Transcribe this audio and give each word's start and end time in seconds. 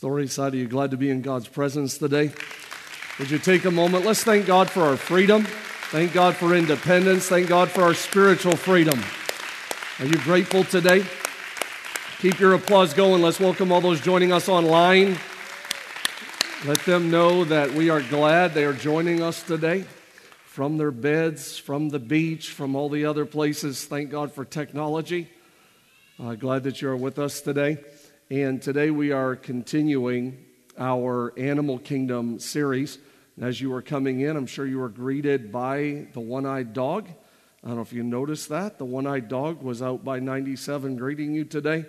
Story 0.00 0.28
side, 0.28 0.54
are 0.54 0.56
you 0.56 0.66
glad 0.66 0.92
to 0.92 0.96
be 0.96 1.10
in 1.10 1.20
God's 1.20 1.46
presence 1.46 1.98
today? 1.98 2.32
Would 3.18 3.30
you 3.30 3.38
take 3.38 3.66
a 3.66 3.70
moment? 3.70 4.06
Let's 4.06 4.24
thank 4.24 4.46
God 4.46 4.70
for 4.70 4.80
our 4.80 4.96
freedom. 4.96 5.44
Thank 5.90 6.14
God 6.14 6.36
for 6.36 6.54
independence. 6.54 7.28
Thank 7.28 7.48
God 7.48 7.70
for 7.70 7.82
our 7.82 7.92
spiritual 7.92 8.56
freedom. 8.56 8.98
Are 9.98 10.06
you 10.06 10.16
grateful 10.24 10.64
today? 10.64 11.04
Keep 12.20 12.40
your 12.40 12.54
applause 12.54 12.94
going. 12.94 13.20
Let's 13.20 13.38
welcome 13.38 13.70
all 13.70 13.82
those 13.82 14.00
joining 14.00 14.32
us 14.32 14.48
online. 14.48 15.18
Let 16.64 16.78
them 16.86 17.10
know 17.10 17.44
that 17.44 17.70
we 17.72 17.90
are 17.90 18.00
glad 18.00 18.54
they 18.54 18.64
are 18.64 18.72
joining 18.72 19.22
us 19.22 19.42
today 19.42 19.84
from 20.46 20.78
their 20.78 20.92
beds, 20.92 21.58
from 21.58 21.90
the 21.90 21.98
beach, 21.98 22.48
from 22.48 22.74
all 22.74 22.88
the 22.88 23.04
other 23.04 23.26
places. 23.26 23.84
Thank 23.84 24.08
God 24.08 24.32
for 24.32 24.46
technology. 24.46 25.28
Uh, 26.18 26.36
glad 26.36 26.62
that 26.62 26.80
you 26.80 26.88
are 26.88 26.96
with 26.96 27.18
us 27.18 27.42
today. 27.42 27.76
And 28.32 28.62
today 28.62 28.92
we 28.92 29.10
are 29.10 29.34
continuing 29.34 30.44
our 30.78 31.36
Animal 31.36 31.80
Kingdom 31.80 32.38
series. 32.38 32.96
And 33.34 33.44
as 33.44 33.60
you 33.60 33.70
were 33.70 33.82
coming 33.82 34.20
in, 34.20 34.36
I'm 34.36 34.46
sure 34.46 34.64
you 34.64 34.78
were 34.78 34.88
greeted 34.88 35.50
by 35.50 36.06
the 36.12 36.20
one 36.20 36.46
eyed 36.46 36.72
dog. 36.72 37.08
I 37.64 37.66
don't 37.66 37.74
know 37.74 37.82
if 37.82 37.92
you 37.92 38.04
noticed 38.04 38.48
that. 38.50 38.78
The 38.78 38.84
one 38.84 39.04
eyed 39.04 39.26
dog 39.26 39.64
was 39.64 39.82
out 39.82 40.04
by 40.04 40.20
97 40.20 40.94
greeting 40.94 41.34
you 41.34 41.44
today. 41.44 41.86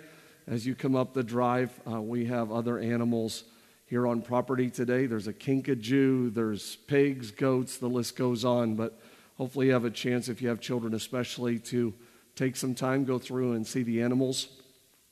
As 0.48 0.66
you 0.66 0.74
come 0.74 0.96
up 0.96 1.14
the 1.14 1.22
drive, 1.22 1.70
uh, 1.88 2.02
we 2.02 2.24
have 2.24 2.50
other 2.50 2.76
animals 2.76 3.44
here 3.86 4.04
on 4.08 4.20
property 4.20 4.68
today. 4.68 5.06
There's 5.06 5.28
a 5.28 5.32
kinkajou, 5.32 6.34
there's 6.34 6.74
pigs, 6.74 7.30
goats, 7.30 7.76
the 7.76 7.86
list 7.86 8.16
goes 8.16 8.44
on. 8.44 8.74
But 8.74 9.00
hopefully, 9.38 9.66
you 9.66 9.74
have 9.74 9.84
a 9.84 9.92
chance, 9.92 10.28
if 10.28 10.42
you 10.42 10.48
have 10.48 10.58
children 10.58 10.92
especially, 10.92 11.60
to 11.60 11.94
take 12.34 12.56
some 12.56 12.74
time, 12.74 13.04
go 13.04 13.20
through 13.20 13.52
and 13.52 13.64
see 13.64 13.84
the 13.84 14.02
animals. 14.02 14.48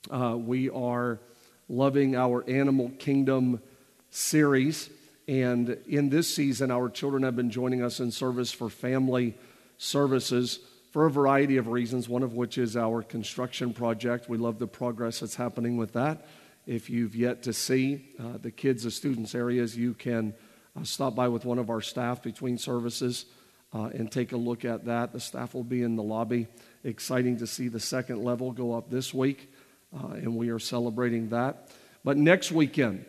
Uh, 0.09 0.35
we 0.39 0.71
are 0.71 1.21
loving 1.71 2.17
our 2.17 2.45
Animal 2.51 2.91
Kingdom 2.99 3.63
series. 4.11 4.91
And 5.29 5.79
in 5.87 6.11
this 6.11 6.35
season, 6.35 6.73
our 6.73 6.91
children 6.91 7.23
have 7.23 7.37
been 7.37 7.51
joining 7.51 7.81
us 7.83 8.01
in 8.01 8.11
service 8.11 8.51
for 8.51 8.69
family 8.69 9.37
services 9.79 10.59
for 10.91 11.07
a 11.07 11.11
variety 11.11 11.57
of 11.57 11.69
reasons, 11.69 12.09
one 12.09 12.25
of 12.25 12.35
which 12.35 12.59
is 12.59 12.77
our 12.77 13.03
construction 13.03 13.73
project. 13.73 14.29
We 14.29 14.37
love 14.37 14.59
the 14.59 14.67
progress 14.67 15.21
that's 15.21 15.37
happening 15.37 15.77
with 15.77 15.93
that. 15.93 16.27
If 16.67 16.91
you've 16.91 17.15
yet 17.15 17.45
to 17.45 17.53
see 17.53 18.05
uh, 18.19 18.39
the 18.43 18.51
kids, 18.51 18.83
the 18.83 18.91
students 18.91 19.37
areas, 19.37 19.77
you 19.77 19.95
can 19.95 20.35
uh, 20.77 20.83
stop 20.83 21.15
by 21.15 21.29
with 21.29 21.45
one 21.45 21.61
of 21.61 21.71
our 21.71 21.81
staff 21.81 22.21
between 22.21 22.59
services 22.59 23.27
uh, 23.73 23.91
and 23.95 24.11
take 24.11 24.33
a 24.33 24.37
look 24.37 24.65
at 24.65 24.87
that. 24.87 25.13
The 25.13 25.21
staff 25.21 25.55
will 25.55 25.65
be 25.65 25.83
in 25.83 25.95
the 25.95 26.03
lobby. 26.03 26.49
Exciting 26.83 27.39
to 27.39 27.47
see 27.47 27.69
the 27.69 27.79
second 27.81 28.25
level 28.25 28.51
go 28.51 28.73
up 28.73 28.91
this 28.91 29.15
week, 29.15 29.50
uh, 29.95 30.15
and 30.15 30.37
we 30.37 30.51
are 30.51 30.59
celebrating 30.59 31.31
that. 31.31 31.69
But 32.05 32.17
next 32.17 32.53
weekend, 32.53 33.05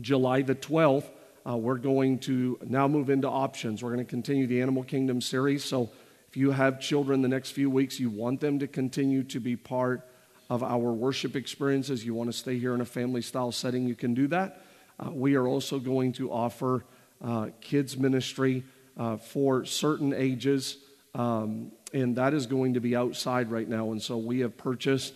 July 0.00 0.42
the 0.42 0.54
12th, 0.54 1.06
uh, 1.48 1.56
we're 1.56 1.78
going 1.78 2.18
to 2.20 2.58
now 2.64 2.86
move 2.86 3.10
into 3.10 3.28
options. 3.28 3.82
We're 3.82 3.92
going 3.92 4.04
to 4.04 4.10
continue 4.10 4.46
the 4.46 4.62
Animal 4.62 4.84
Kingdom 4.84 5.20
series. 5.20 5.64
So 5.64 5.90
if 6.28 6.36
you 6.36 6.52
have 6.52 6.80
children 6.80 7.20
the 7.20 7.28
next 7.28 7.50
few 7.50 7.68
weeks, 7.68 7.98
you 7.98 8.10
want 8.10 8.40
them 8.40 8.58
to 8.60 8.66
continue 8.66 9.22
to 9.24 9.40
be 9.40 9.56
part 9.56 10.08
of 10.48 10.62
our 10.62 10.92
worship 10.92 11.34
experiences, 11.34 12.04
you 12.04 12.14
want 12.14 12.30
to 12.30 12.36
stay 12.36 12.58
here 12.58 12.74
in 12.74 12.82
a 12.82 12.84
family 12.84 13.22
style 13.22 13.52
setting, 13.52 13.88
you 13.88 13.94
can 13.94 14.12
do 14.12 14.26
that. 14.26 14.62
Uh, 15.00 15.10
we 15.10 15.34
are 15.34 15.46
also 15.46 15.78
going 15.78 16.12
to 16.12 16.30
offer 16.30 16.84
uh, 17.24 17.48
kids' 17.62 17.96
ministry 17.96 18.62
uh, 18.98 19.16
for 19.16 19.64
certain 19.64 20.12
ages, 20.12 20.76
um, 21.14 21.72
and 21.94 22.16
that 22.16 22.34
is 22.34 22.46
going 22.46 22.74
to 22.74 22.80
be 22.80 22.94
outside 22.94 23.50
right 23.50 23.68
now. 23.68 23.92
And 23.92 24.02
so 24.02 24.18
we 24.18 24.40
have 24.40 24.56
purchased 24.58 25.14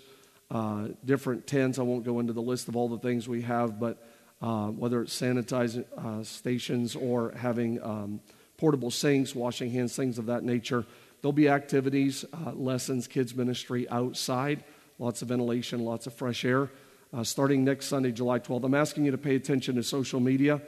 uh, 0.50 0.88
different 1.04 1.46
tents. 1.46 1.78
I 1.78 1.82
won't 1.82 2.04
go 2.04 2.20
into 2.20 2.32
the 2.32 2.42
list 2.42 2.68
of 2.68 2.76
all 2.76 2.88
the 2.88 2.98
things 2.98 3.28
we 3.28 3.42
have, 3.42 3.80
but 3.80 4.02
uh, 4.40 4.68
whether 4.68 5.02
it's 5.02 5.18
sanitizing 5.18 5.84
uh, 5.96 6.22
stations 6.22 6.94
or 6.94 7.32
having 7.36 7.82
um, 7.82 8.20
portable 8.56 8.90
sinks, 8.90 9.34
washing 9.34 9.70
hands, 9.70 9.96
things 9.96 10.18
of 10.18 10.26
that 10.26 10.44
nature. 10.44 10.84
There'll 11.22 11.32
be 11.32 11.48
activities, 11.48 12.24
lessons, 12.54 13.08
kids' 13.08 13.34
ministry 13.34 13.88
outside 13.88 14.62
lots 14.98 15.22
of 15.22 15.28
ventilation, 15.28 15.84
lots 15.84 16.06
of 16.06 16.14
fresh 16.14 16.44
air. 16.44 16.70
Uh, 17.12 17.22
starting 17.22 17.64
next 17.64 17.86
Sunday, 17.86 18.12
July 18.12 18.38
12th, 18.38 18.64
I'm 18.64 18.74
asking 18.74 19.04
you 19.04 19.10
to 19.10 19.18
pay 19.18 19.36
attention 19.36 19.76
to 19.76 19.82
social 19.82 20.20
media 20.20 20.60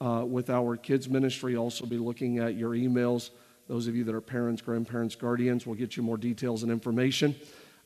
uh, 0.00 0.24
with 0.26 0.50
our 0.50 0.76
kids' 0.76 1.08
ministry. 1.08 1.56
Also, 1.56 1.86
be 1.86 1.98
looking 1.98 2.38
at 2.38 2.54
your 2.54 2.70
emails. 2.70 3.30
Those 3.68 3.86
of 3.86 3.96
you 3.96 4.04
that 4.04 4.14
are 4.14 4.20
parents, 4.20 4.60
grandparents, 4.60 5.14
guardians, 5.14 5.66
will 5.66 5.74
get 5.74 5.96
you 5.96 6.02
more 6.02 6.16
details 6.16 6.62
and 6.62 6.70
information. 6.72 7.34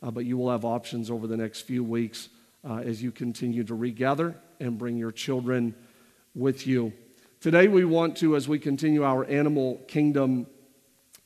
Uh, 0.02 0.10
but 0.10 0.24
you 0.24 0.36
will 0.36 0.50
have 0.50 0.64
options 0.64 1.10
over 1.10 1.26
the 1.26 1.36
next 1.36 1.62
few 1.62 1.82
weeks 1.82 2.28
uh, 2.68 2.76
as 2.76 3.02
you 3.02 3.10
continue 3.10 3.64
to 3.64 3.74
regather 3.74 4.36
and 4.60 4.78
bring 4.78 4.96
your 4.96 5.12
children 5.12 5.74
with 6.34 6.66
you. 6.66 6.92
Today, 7.40 7.68
we 7.68 7.84
want 7.84 8.16
to, 8.18 8.36
as 8.36 8.48
we 8.48 8.58
continue 8.58 9.04
our 9.04 9.24
Animal 9.24 9.80
Kingdom 9.88 10.46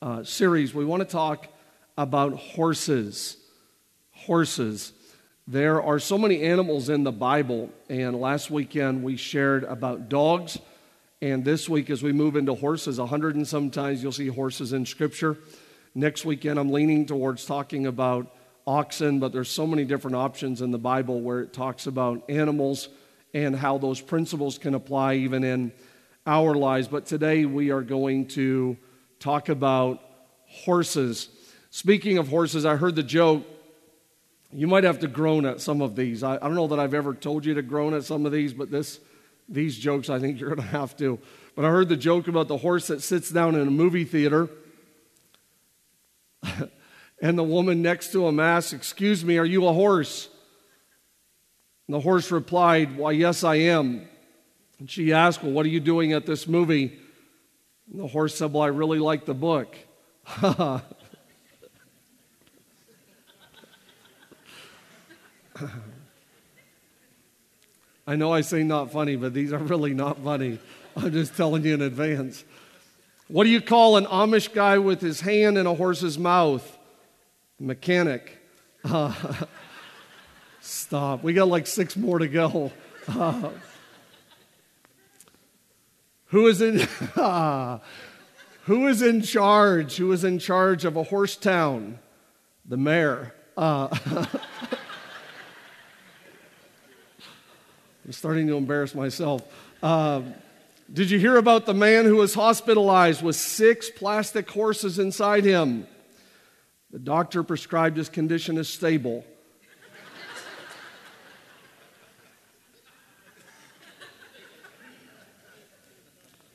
uh, 0.01 0.23
series, 0.23 0.73
we 0.73 0.85
want 0.85 1.01
to 1.01 1.07
talk 1.07 1.47
about 1.97 2.33
horses 2.33 3.37
horses. 4.25 4.93
There 5.47 5.81
are 5.81 5.99
so 5.99 6.17
many 6.17 6.43
animals 6.43 6.89
in 6.89 7.03
the 7.03 7.11
Bible, 7.11 7.69
and 7.89 8.19
last 8.19 8.49
weekend 8.49 9.03
we 9.03 9.17
shared 9.17 9.63
about 9.65 10.07
dogs. 10.09 10.57
And 11.21 11.43
this 11.43 11.67
week, 11.67 11.89
as 11.89 12.01
we 12.01 12.13
move 12.13 12.35
into 12.35 12.53
horses, 12.53 12.99
a 12.99 13.05
hundred 13.05 13.35
and 13.35 13.47
sometimes 13.47 14.01
you'll 14.01 14.11
see 14.11 14.27
horses 14.27 14.73
in 14.73 14.85
Scripture. 14.85 15.37
Next 15.95 16.25
weekend, 16.25 16.59
I'm 16.59 16.71
leaning 16.71 17.05
towards 17.05 17.45
talking 17.45 17.85
about 17.87 18.33
oxen, 18.65 19.19
but 19.19 19.31
there's 19.31 19.49
so 19.49 19.67
many 19.67 19.85
different 19.85 20.15
options 20.15 20.61
in 20.61 20.71
the 20.71 20.77
Bible 20.77 21.21
where 21.21 21.41
it 21.41 21.53
talks 21.53 21.87
about 21.87 22.23
animals 22.29 22.89
and 23.33 23.55
how 23.55 23.77
those 23.77 23.99
principles 23.99 24.57
can 24.57 24.73
apply 24.73 25.15
even 25.15 25.43
in 25.43 25.71
our 26.25 26.53
lives. 26.53 26.87
But 26.87 27.05
today 27.05 27.45
we 27.45 27.71
are 27.71 27.81
going 27.81 28.27
to 28.29 28.77
talk 29.19 29.49
about 29.49 30.01
horses. 30.47 31.29
Speaking 31.71 32.17
of 32.17 32.27
horses, 32.27 32.65
I 32.65 32.75
heard 32.75 32.95
the 32.95 33.03
joke 33.03 33.45
you 34.55 34.67
might 34.67 34.83
have 34.83 34.99
to 34.99 35.07
groan 35.07 35.45
at 35.45 35.61
some 35.61 35.81
of 35.81 35.95
these. 35.95 36.21
I, 36.23 36.35
I 36.35 36.39
don't 36.39 36.55
know 36.55 36.67
that 36.67 36.79
I've 36.79 36.93
ever 36.93 37.13
told 37.13 37.45
you 37.45 37.55
to 37.55 37.61
groan 37.61 37.93
at 37.93 38.03
some 38.03 38.25
of 38.25 38.31
these, 38.31 38.53
but 38.53 38.69
this, 38.69 38.99
these 39.49 39.77
jokes, 39.77 40.09
I 40.09 40.19
think 40.19 40.39
you're 40.39 40.55
going 40.55 40.61
to 40.61 40.77
have 40.77 40.95
to. 40.97 41.19
But 41.55 41.65
I 41.65 41.69
heard 41.69 41.89
the 41.89 41.97
joke 41.97 42.27
about 42.27 42.47
the 42.47 42.57
horse 42.57 42.87
that 42.87 43.01
sits 43.01 43.29
down 43.29 43.55
in 43.55 43.67
a 43.67 43.71
movie 43.71 44.05
theater, 44.05 44.49
and 47.21 47.37
the 47.37 47.43
woman 47.43 47.81
next 47.81 48.11
to 48.11 48.27
him 48.27 48.39
asks, 48.39 48.73
Excuse 48.73 49.23
me, 49.23 49.37
are 49.37 49.45
you 49.45 49.67
a 49.67 49.73
horse? 49.73 50.29
And 51.87 51.95
the 51.95 51.99
horse 51.99 52.31
replied, 52.31 52.97
Why, 52.97 53.11
yes, 53.11 53.43
I 53.43 53.55
am. 53.55 54.07
And 54.79 54.89
she 54.89 55.13
asked, 55.13 55.43
Well, 55.43 55.51
what 55.51 55.65
are 55.65 55.69
you 55.69 55.79
doing 55.79 56.13
at 56.13 56.25
this 56.25 56.47
movie? 56.47 56.99
And 57.91 57.99
the 57.99 58.07
horse 58.07 58.35
said, 58.35 58.53
Well, 58.53 58.63
I 58.63 58.67
really 58.67 58.99
like 58.99 59.25
the 59.25 59.33
book. 59.33 59.75
I 68.05 68.15
know 68.15 68.33
I 68.33 68.41
say 68.41 68.63
not 68.63 68.91
funny, 68.91 69.15
but 69.15 69.33
these 69.33 69.53
are 69.53 69.59
really 69.59 69.93
not 69.93 70.19
funny. 70.23 70.59
I'm 70.95 71.11
just 71.11 71.35
telling 71.35 71.63
you 71.63 71.73
in 71.73 71.81
advance. 71.81 72.43
What 73.27 73.45
do 73.45 73.49
you 73.49 73.61
call 73.61 73.97
an 73.97 74.05
Amish 74.05 74.53
guy 74.53 74.77
with 74.77 75.01
his 75.01 75.21
hand 75.21 75.57
in 75.57 75.65
a 75.65 75.73
horse's 75.73 76.19
mouth? 76.19 76.72
Mechanic. 77.59 78.39
Uh, 78.83 79.13
stop. 80.61 81.23
We 81.23 81.33
got 81.33 81.47
like 81.47 81.67
six 81.67 81.95
more 81.95 82.19
to 82.19 82.27
go. 82.27 82.71
Uh, 83.07 83.49
who 86.25 86.47
is 86.47 86.61
in 86.61 86.79
who 88.63 88.87
is 88.87 89.01
in 89.01 89.21
charge? 89.21 89.97
Who 89.97 90.11
is 90.11 90.23
in 90.23 90.39
charge 90.39 90.83
of 90.85 90.97
a 90.97 91.03
horse 91.03 91.35
town? 91.35 91.99
The 92.65 92.77
mayor. 92.77 93.33
Uh, 93.55 93.95
I'm 98.05 98.11
starting 98.11 98.47
to 98.47 98.57
embarrass 98.57 98.95
myself. 98.95 99.43
Uh, 99.81 100.21
did 100.91 101.09
you 101.09 101.19
hear 101.19 101.37
about 101.37 101.65
the 101.65 101.73
man 101.73 102.05
who 102.05 102.17
was 102.17 102.33
hospitalized 102.33 103.21
with 103.21 103.35
six 103.35 103.89
plastic 103.89 104.49
horses 104.49 104.99
inside 104.99 105.45
him? 105.45 105.87
The 106.93 106.99
doctor 106.99 107.41
prescribed 107.41 107.97
his 107.97 108.07
condition 108.07 108.55
as 108.59 108.69
stable. 108.69 109.25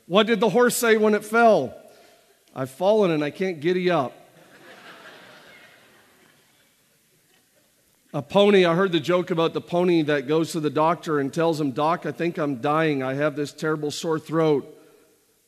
what 0.07 0.29
did 0.29 0.39
the 0.39 0.49
horse 0.49 0.77
say 0.77 0.97
when 0.97 1.15
it 1.15 1.25
fell? 1.25 1.77
I've 2.55 2.71
fallen 2.71 3.11
and 3.11 3.25
I 3.25 3.31
can't 3.31 3.59
giddy 3.59 3.91
up. 3.91 4.13
A 8.15 8.23
pony, 8.23 8.65
I 8.65 8.77
heard 8.77 8.93
the 8.93 9.01
joke 9.01 9.33
about 9.33 9.55
the 9.55 9.61
pony 9.61 10.03
that 10.03 10.29
goes 10.29 10.53
to 10.53 10.61
the 10.61 10.71
doctor 10.71 11.19
and 11.19 11.35
tells 11.35 11.61
him, 11.61 11.73
Doc, 11.73 12.07
I 12.07 12.13
think 12.13 12.39
I'm 12.39 12.61
dying. 12.61 13.03
I 13.03 13.15
have 13.15 13.35
this 13.35 13.53
terrible 13.53 13.91
sore 13.91 14.21
throat. 14.21 14.73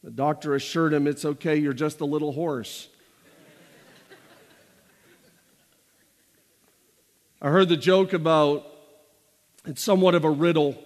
The 0.03 0.11
doctor 0.11 0.57
assured 0.57 0.93
him, 0.93 1.07
It's 1.07 1.25
okay, 1.25 1.55
you're 1.55 1.73
just 1.73 2.01
a 2.01 2.05
little 2.05 2.33
horse. 2.33 2.89
I 7.43 7.49
heard 7.49 7.71
the 7.71 7.77
joke 7.77 8.13
about 8.13 8.67
it's 9.65 9.83
somewhat 9.83 10.15
of 10.15 10.25
a 10.25 10.31
riddle. 10.31 10.77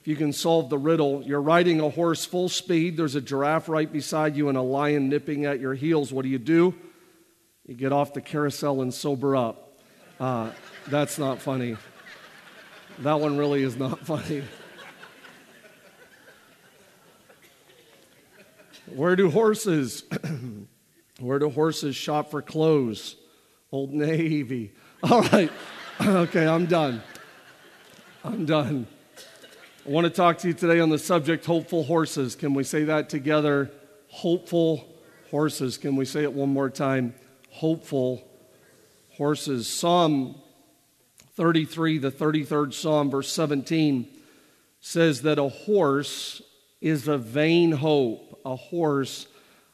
if 0.00 0.08
you 0.08 0.16
can 0.16 0.32
solve 0.32 0.68
the 0.68 0.78
riddle, 0.78 1.22
you're 1.22 1.40
riding 1.40 1.80
a 1.80 1.88
horse 1.88 2.24
full 2.24 2.48
speed, 2.48 2.96
there's 2.96 3.14
a 3.14 3.20
giraffe 3.20 3.68
right 3.68 3.90
beside 3.90 4.36
you, 4.36 4.48
and 4.48 4.58
a 4.58 4.62
lion 4.62 5.08
nipping 5.08 5.44
at 5.44 5.60
your 5.60 5.74
heels. 5.74 6.12
What 6.12 6.22
do 6.22 6.28
you 6.28 6.38
do? 6.38 6.74
You 7.64 7.74
get 7.74 7.92
off 7.92 8.12
the 8.12 8.20
carousel 8.20 8.82
and 8.82 8.92
sober 8.92 9.36
up. 9.36 9.78
Uh, 10.18 10.50
that's 10.88 11.16
not 11.16 11.40
funny. 11.40 11.76
That 12.98 13.20
one 13.20 13.38
really 13.38 13.62
is 13.62 13.76
not 13.76 14.00
funny. 14.06 14.42
Where 18.86 19.14
do 19.14 19.30
horses? 19.30 20.02
Where 21.20 21.38
do 21.38 21.50
horses 21.50 21.94
shop 21.94 22.32
for 22.32 22.42
clothes? 22.42 23.14
Old 23.70 23.92
Navy. 23.92 24.72
All 25.04 25.22
right. 25.22 25.52
okay, 26.06 26.46
I'm 26.46 26.64
done. 26.64 27.02
I'm 28.24 28.46
done. 28.46 28.86
I 29.84 29.90
want 29.90 30.06
to 30.06 30.10
talk 30.10 30.38
to 30.38 30.48
you 30.48 30.54
today 30.54 30.80
on 30.80 30.88
the 30.88 30.98
subject 30.98 31.44
hopeful 31.44 31.84
horses. 31.84 32.34
Can 32.34 32.54
we 32.54 32.64
say 32.64 32.84
that 32.84 33.10
together? 33.10 33.70
Hopeful 34.08 34.88
horses. 35.30 35.76
Can 35.76 35.96
we 35.96 36.06
say 36.06 36.22
it 36.22 36.32
one 36.32 36.48
more 36.48 36.70
time? 36.70 37.12
Hopeful 37.50 38.26
horses. 39.10 39.68
Psalm 39.68 40.40
33, 41.34 41.98
the 41.98 42.10
33rd 42.10 42.72
Psalm, 42.72 43.10
verse 43.10 43.30
17, 43.30 44.08
says 44.80 45.20
that 45.20 45.38
a 45.38 45.50
horse 45.50 46.40
is 46.80 47.08
a 47.08 47.18
vain 47.18 47.72
hope. 47.72 48.40
A 48.46 48.56
horse, 48.56 49.26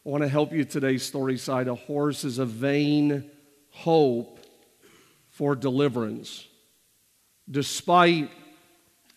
I 0.04 0.08
want 0.08 0.24
to 0.24 0.28
help 0.28 0.52
you 0.52 0.64
today, 0.64 0.96
Storyside. 0.96 1.68
A 1.68 1.76
horse 1.76 2.24
is 2.24 2.38
a 2.40 2.46
vain 2.46 3.30
hope 3.70 4.35
for 5.36 5.54
deliverance. 5.54 6.46
Despite 7.48 8.30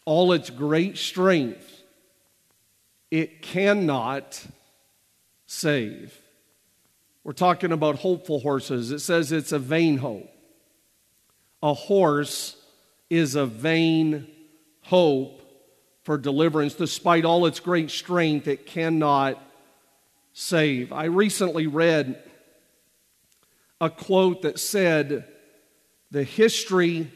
all 0.04 0.34
its 0.34 0.50
great 0.50 0.98
strength, 0.98 1.82
it 3.10 3.42
cannot 3.42 4.46
save. 5.48 6.20
We're 7.24 7.32
talking 7.32 7.72
about 7.72 7.96
hopeful 7.96 8.42
horses. 8.42 8.92
It 8.92 9.00
says 9.00 9.32
it's 9.32 9.54
a 9.54 9.60
vain 9.60 9.98
hope. 9.98 10.30
A 11.64 11.74
horse 11.74 12.58
is 13.10 13.36
a 13.36 13.46
vain 13.46 14.28
hope 14.82 15.42
for 16.04 16.18
deliverance. 16.18 16.74
Despite 16.74 17.24
all 17.24 17.46
its 17.46 17.62
great 17.62 17.92
strength, 17.92 18.46
it 18.50 18.66
cannot 18.66 19.42
save. 20.34 20.92
I 20.92 21.06
recently 21.06 21.66
read 21.66 22.22
a 23.80 23.90
quote 23.90 24.42
that 24.42 24.60
said, 24.60 25.26
The 26.12 26.24
history 26.24 27.12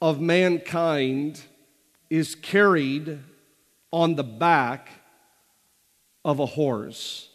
of 0.00 0.20
mankind 0.20 1.40
is 2.10 2.34
carried 2.34 3.20
on 3.92 4.16
the 4.16 4.24
back 4.24 4.88
of 6.24 6.40
a 6.40 6.46
horse. 6.46 7.28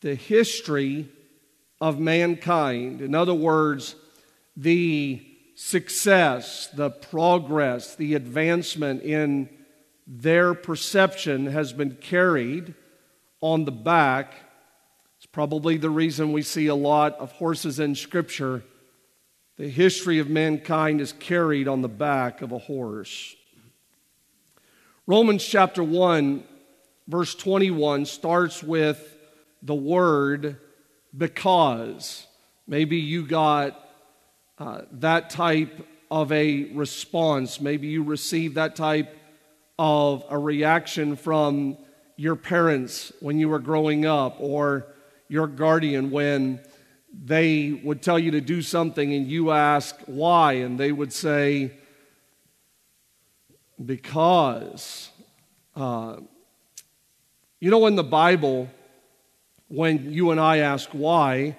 The 0.00 0.14
history 0.14 1.08
of 1.80 1.98
mankind, 1.98 3.00
in 3.00 3.14
other 3.14 3.34
words, 3.34 3.96
the 4.56 5.24
success, 5.54 6.68
the 6.68 6.90
progress, 6.90 7.96
the 7.96 8.14
advancement 8.14 9.02
in 9.02 9.48
their 10.06 10.54
perception 10.54 11.46
has 11.46 11.72
been 11.72 11.96
carried 11.96 12.74
on 13.40 13.64
the 13.64 13.72
back. 13.72 14.34
It's 15.16 15.26
probably 15.26 15.76
the 15.78 15.90
reason 15.90 16.32
we 16.32 16.42
see 16.42 16.68
a 16.68 16.74
lot 16.74 17.18
of 17.18 17.32
horses 17.32 17.80
in 17.80 17.94
Scripture. 17.94 18.62
The 19.58 19.70
history 19.70 20.18
of 20.18 20.28
mankind 20.28 21.00
is 21.00 21.12
carried 21.12 21.66
on 21.66 21.80
the 21.80 21.88
back 21.88 22.42
of 22.42 22.52
a 22.52 22.58
horse. 22.58 23.34
Romans 25.06 25.42
chapter 25.42 25.82
1, 25.82 26.44
verse 27.08 27.34
21 27.34 28.04
starts 28.04 28.62
with 28.62 29.16
the 29.62 29.74
word 29.74 30.58
because. 31.16 32.26
Maybe 32.66 32.98
you 32.98 33.26
got 33.26 33.82
uh, 34.58 34.82
that 34.92 35.30
type 35.30 35.86
of 36.10 36.32
a 36.32 36.64
response. 36.74 37.58
Maybe 37.58 37.86
you 37.86 38.02
received 38.02 38.56
that 38.56 38.76
type 38.76 39.16
of 39.78 40.22
a 40.28 40.36
reaction 40.36 41.16
from 41.16 41.78
your 42.16 42.36
parents 42.36 43.10
when 43.20 43.38
you 43.38 43.48
were 43.48 43.58
growing 43.58 44.04
up 44.04 44.36
or 44.38 44.86
your 45.28 45.46
guardian 45.46 46.10
when 46.10 46.60
they 47.24 47.72
would 47.72 48.02
tell 48.02 48.18
you 48.18 48.32
to 48.32 48.40
do 48.40 48.62
something 48.62 49.12
and 49.12 49.26
you 49.26 49.50
ask 49.50 49.96
why, 50.06 50.54
and 50.54 50.78
they 50.78 50.92
would 50.92 51.12
say, 51.12 51.72
because. 53.84 55.10
Uh, 55.74 56.16
you 57.58 57.70
know, 57.70 57.86
in 57.86 57.96
the 57.96 58.04
Bible, 58.04 58.68
when 59.68 60.12
you 60.12 60.30
and 60.30 60.38
I 60.38 60.58
ask 60.58 60.90
why, 60.90 61.56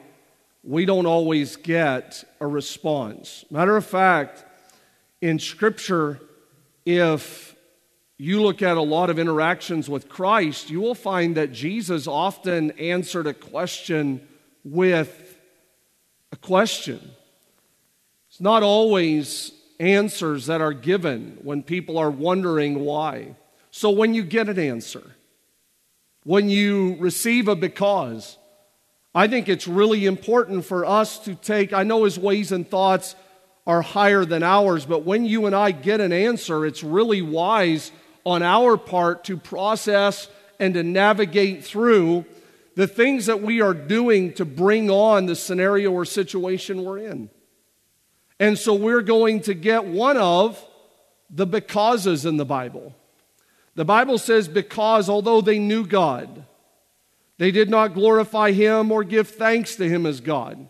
we 0.64 0.86
don't 0.86 1.08
always 1.08 1.56
get 1.56 2.24
a 2.40 2.46
response. 2.46 3.44
Matter 3.50 3.76
of 3.76 3.86
fact, 3.86 4.46
in 5.22 5.40
Scripture, 5.40 6.20
if 6.86 7.56
you 8.18 8.42
look 8.42 8.62
at 8.62 8.78
a 8.78 8.82
lot 8.82 9.10
of 9.10 9.18
interactions 9.18 9.90
with 9.90 10.08
Christ, 10.08 10.70
you 10.70 10.82
will 10.82 10.96
find 10.96 11.36
that 11.36 11.52
Jesus 11.52 12.06
often 12.08 12.72
answered 12.72 13.26
a 13.26 13.34
question 13.34 14.28
with 14.64 15.27
a 16.32 16.36
question. 16.36 17.12
It's 18.30 18.42
not 18.42 18.64
always 18.64 19.52
answers 19.80 20.48
that 20.48 20.62
are 20.62 20.74
given 20.74 21.38
when 21.42 21.64
people 21.64 21.98
are 21.98 22.10
wondering 22.10 22.80
why. 22.80 23.36
So 23.72 23.90
when 23.90 24.14
you 24.14 24.24
get 24.24 24.50
an 24.50 24.60
answer, 24.60 25.04
when 26.24 26.50
you 26.50 26.98
receive 27.00 27.48
a 27.48 27.56
because, 27.56 28.38
I 29.14 29.28
think 29.28 29.50
it's 29.50 29.68
really 29.68 30.06
important 30.06 30.66
for 30.66 30.86
us 30.86 31.20
to 31.20 31.36
take, 31.36 31.74
I 31.74 31.84
know 31.84 32.04
his 32.04 32.20
ways 32.20 32.52
and 32.52 32.68
thoughts 32.68 33.16
are 33.66 33.82
higher 33.82 34.26
than 34.26 34.44
ours, 34.44 34.86
but 34.86 35.04
when 35.04 35.26
you 35.26 35.46
and 35.46 35.56
I 35.56 35.72
get 35.72 36.02
an 36.02 36.14
answer, 36.14 36.66
it's 36.66 36.84
really 36.84 37.22
wise 37.22 37.92
on 38.26 38.44
our 38.44 38.78
part 38.78 39.24
to 39.26 39.38
process 39.38 40.28
and 40.60 40.74
to 40.74 40.84
navigate 40.84 41.64
through 41.64 42.26
the 42.78 42.86
things 42.86 43.26
that 43.26 43.42
we 43.42 43.60
are 43.60 43.74
doing 43.74 44.32
to 44.34 44.46
bring 44.46 44.92
on 44.92 45.26
the 45.26 45.36
scenario 45.36 45.92
or 45.92 46.06
situation 46.06 46.84
we're 46.84 47.00
in. 47.00 47.28
And 48.40 48.56
so 48.56 48.76
we're 48.76 49.02
going 49.02 49.42
to 49.42 49.56
get 49.56 49.86
one 49.86 50.16
of 50.16 50.64
the 51.28 51.48
becauses 51.48 52.24
in 52.24 52.38
the 52.38 52.46
Bible. 52.46 52.94
The 53.74 53.84
Bible 53.84 54.20
says, 54.20 54.48
because 54.48 55.10
although 55.10 55.42
they 55.42 55.58
knew 55.58 55.88
God, 55.88 56.46
they 57.40 57.50
did 57.50 57.68
not 57.68 57.96
glorify 57.96 58.52
him 58.52 58.92
or 58.92 59.04
give 59.04 59.28
thanks 59.28 59.76
to 59.78 59.90
him 59.90 60.06
as 60.06 60.22
God. 60.22 60.70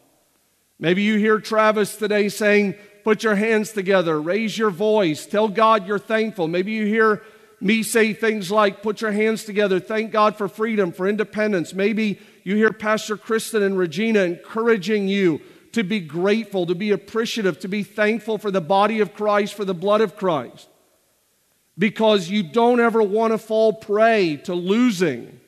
Maybe 0.79 1.01
you 1.01 1.17
hear 1.17 1.41
Travis 1.41 1.97
today 1.97 2.29
saying, 2.29 2.75
Put 3.03 3.23
your 3.23 3.35
hands 3.35 3.73
together, 3.73 4.21
raise 4.21 4.57
your 4.57 4.69
voice, 4.69 5.25
tell 5.25 5.49
God 5.49 5.85
you're 5.85 5.99
thankful. 5.99 6.47
Maybe 6.47 6.71
you 6.71 6.85
hear 6.85 7.21
me 7.59 7.83
say 7.83 8.13
things 8.13 8.51
like, 8.51 8.83
Put 8.83 9.01
your 9.01 9.11
hands 9.11 9.43
together, 9.43 9.79
thank 9.79 10.11
God 10.11 10.37
for 10.37 10.47
freedom, 10.47 10.91
for 10.91 11.07
independence. 11.07 11.73
Maybe 11.73 12.19
you 12.43 12.55
hear 12.55 12.71
Pastor 12.71 13.17
Kristen 13.17 13.63
and 13.63 13.77
Regina 13.77 14.21
encouraging 14.21 15.07
you 15.07 15.41
to 15.73 15.83
be 15.83 15.99
grateful, 15.99 16.65
to 16.65 16.75
be 16.75 16.91
appreciative, 16.91 17.59
to 17.59 17.67
be 17.67 17.83
thankful 17.83 18.37
for 18.37 18.51
the 18.51 18.61
body 18.61 18.99
of 18.99 19.13
Christ, 19.13 19.53
for 19.53 19.65
the 19.65 19.73
blood 19.73 20.01
of 20.01 20.15
Christ. 20.15 20.67
Because 21.77 22.29
you 22.29 22.41
don't 22.41 22.79
ever 22.79 23.03
want 23.03 23.33
to 23.33 23.37
fall 23.37 23.73
prey 23.73 24.37
to 24.45 24.55
losing 24.55 25.39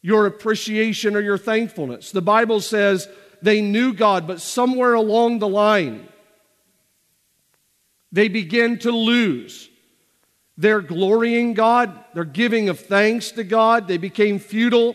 your 0.00 0.26
appreciation 0.26 1.16
or 1.16 1.20
your 1.20 1.38
thankfulness. 1.38 2.10
The 2.10 2.22
Bible 2.22 2.60
says 2.60 3.08
they 3.42 3.60
knew 3.60 3.92
God, 3.92 4.26
but 4.26 4.40
somewhere 4.40 4.94
along 4.94 5.38
the 5.38 5.48
line, 5.48 6.08
they 8.12 8.28
begin 8.28 8.78
to 8.80 8.90
lose 8.90 9.68
their 10.56 10.80
glorying 10.80 11.54
God, 11.54 12.04
they're 12.14 12.24
giving 12.24 12.68
of 12.68 12.78
thanks 12.78 13.32
to 13.32 13.44
God. 13.44 13.88
They 13.88 13.96
became 13.96 14.38
futile 14.38 14.94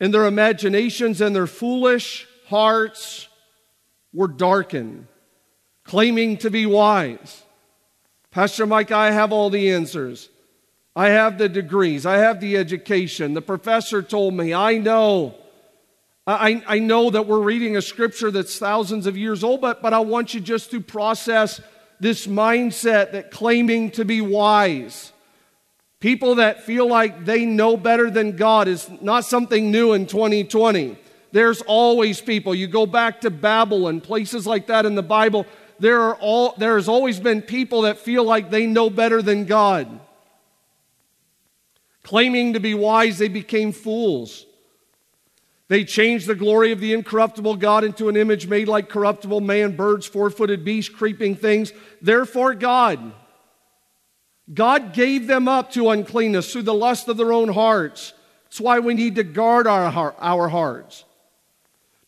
in 0.00 0.10
their 0.10 0.26
imaginations, 0.26 1.20
and 1.20 1.34
their 1.34 1.46
foolish 1.46 2.26
hearts 2.48 3.28
were 4.12 4.28
darkened, 4.28 5.06
claiming 5.84 6.38
to 6.38 6.50
be 6.50 6.66
wise. 6.66 7.42
Pastor 8.30 8.66
Mike, 8.66 8.90
I 8.90 9.10
have 9.10 9.32
all 9.32 9.50
the 9.50 9.70
answers. 9.70 10.28
I 10.96 11.10
have 11.10 11.38
the 11.38 11.48
degrees, 11.48 12.04
I 12.04 12.18
have 12.18 12.40
the 12.40 12.56
education. 12.56 13.34
The 13.34 13.42
professor 13.42 14.02
told 14.02 14.34
me, 14.34 14.52
I 14.52 14.78
know. 14.78 15.36
I, 16.26 16.62
I 16.66 16.78
know 16.78 17.10
that 17.10 17.26
we're 17.26 17.40
reading 17.40 17.76
a 17.76 17.82
scripture 17.82 18.30
that's 18.30 18.58
thousands 18.58 19.06
of 19.06 19.16
years 19.16 19.42
old, 19.42 19.60
but, 19.60 19.82
but 19.82 19.92
I 19.92 20.00
want 20.00 20.34
you 20.34 20.40
just 20.40 20.70
to 20.72 20.80
process 20.80 21.60
this 22.00 22.26
mindset 22.26 23.12
that 23.12 23.30
claiming 23.30 23.90
to 23.92 24.04
be 24.04 24.20
wise, 24.20 25.12
people 26.00 26.36
that 26.36 26.64
feel 26.64 26.88
like 26.88 27.26
they 27.26 27.44
know 27.44 27.76
better 27.76 28.10
than 28.10 28.36
God, 28.36 28.66
is 28.66 28.90
not 29.00 29.24
something 29.24 29.70
new 29.70 29.92
in 29.92 30.06
2020. 30.06 30.96
There's 31.32 31.60
always 31.62 32.20
people. 32.20 32.54
You 32.54 32.66
go 32.66 32.86
back 32.86 33.20
to 33.20 33.30
Babylon, 33.30 34.00
places 34.00 34.46
like 34.46 34.66
that 34.66 34.86
in 34.86 34.94
the 34.94 35.02
Bible. 35.02 35.46
There 35.78 36.00
are 36.00 36.16
all, 36.16 36.54
there 36.58 36.76
has 36.76 36.88
always 36.88 37.20
been 37.20 37.42
people 37.42 37.82
that 37.82 37.98
feel 37.98 38.24
like 38.24 38.50
they 38.50 38.66
know 38.66 38.90
better 38.90 39.22
than 39.22 39.44
God. 39.44 40.00
Claiming 42.02 42.54
to 42.54 42.60
be 42.60 42.74
wise, 42.74 43.18
they 43.18 43.28
became 43.28 43.72
fools. 43.72 44.46
They 45.70 45.84
changed 45.84 46.26
the 46.26 46.34
glory 46.34 46.72
of 46.72 46.80
the 46.80 46.92
incorruptible 46.94 47.54
God 47.54 47.84
into 47.84 48.08
an 48.08 48.16
image 48.16 48.48
made 48.48 48.66
like 48.66 48.88
corruptible 48.88 49.40
man, 49.40 49.76
birds, 49.76 50.04
four 50.04 50.28
footed 50.28 50.64
beasts, 50.64 50.92
creeping 50.92 51.36
things. 51.36 51.72
Therefore, 52.02 52.54
God, 52.54 53.12
God 54.52 54.92
gave 54.92 55.28
them 55.28 55.46
up 55.46 55.70
to 55.74 55.90
uncleanness 55.90 56.52
through 56.52 56.62
the 56.62 56.74
lust 56.74 57.06
of 57.06 57.16
their 57.16 57.32
own 57.32 57.50
hearts. 57.50 58.12
That's 58.46 58.60
why 58.60 58.80
we 58.80 58.94
need 58.94 59.14
to 59.14 59.22
guard 59.22 59.68
our, 59.68 60.12
our 60.18 60.48
hearts. 60.48 61.04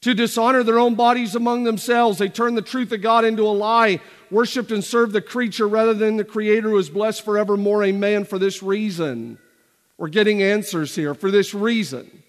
To 0.00 0.12
dishonor 0.12 0.64
their 0.64 0.80
own 0.80 0.96
bodies 0.96 1.36
among 1.36 1.62
themselves, 1.62 2.18
they 2.18 2.28
turned 2.28 2.56
the 2.56 2.62
truth 2.62 2.90
of 2.90 3.00
God 3.00 3.24
into 3.24 3.42
a 3.42 3.54
lie, 3.54 4.00
worshiped 4.28 4.72
and 4.72 4.82
served 4.82 5.12
the 5.12 5.22
creature 5.22 5.68
rather 5.68 5.94
than 5.94 6.16
the 6.16 6.24
Creator 6.24 6.68
who 6.68 6.78
is 6.78 6.90
blessed 6.90 7.24
forevermore. 7.24 7.84
Amen. 7.84 8.24
For 8.24 8.40
this 8.40 8.60
reason, 8.60 9.38
we're 9.98 10.08
getting 10.08 10.42
answers 10.42 10.96
here. 10.96 11.14
For 11.14 11.30
this 11.30 11.54
reason, 11.54 12.21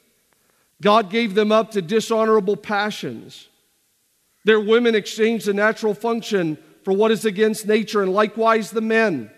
God 0.81 1.09
gave 1.09 1.35
them 1.35 1.51
up 1.51 1.71
to 1.71 1.81
dishonorable 1.81 2.57
passions. 2.57 3.47
Their 4.45 4.59
women 4.59 4.95
exchanged 4.95 5.45
the 5.45 5.53
natural 5.53 5.93
function 5.93 6.57
for 6.83 6.93
what 6.93 7.11
is 7.11 7.25
against 7.25 7.67
nature, 7.67 8.01
and 8.01 8.13
likewise 8.13 8.71
the 8.71 8.81
men. 8.81 9.31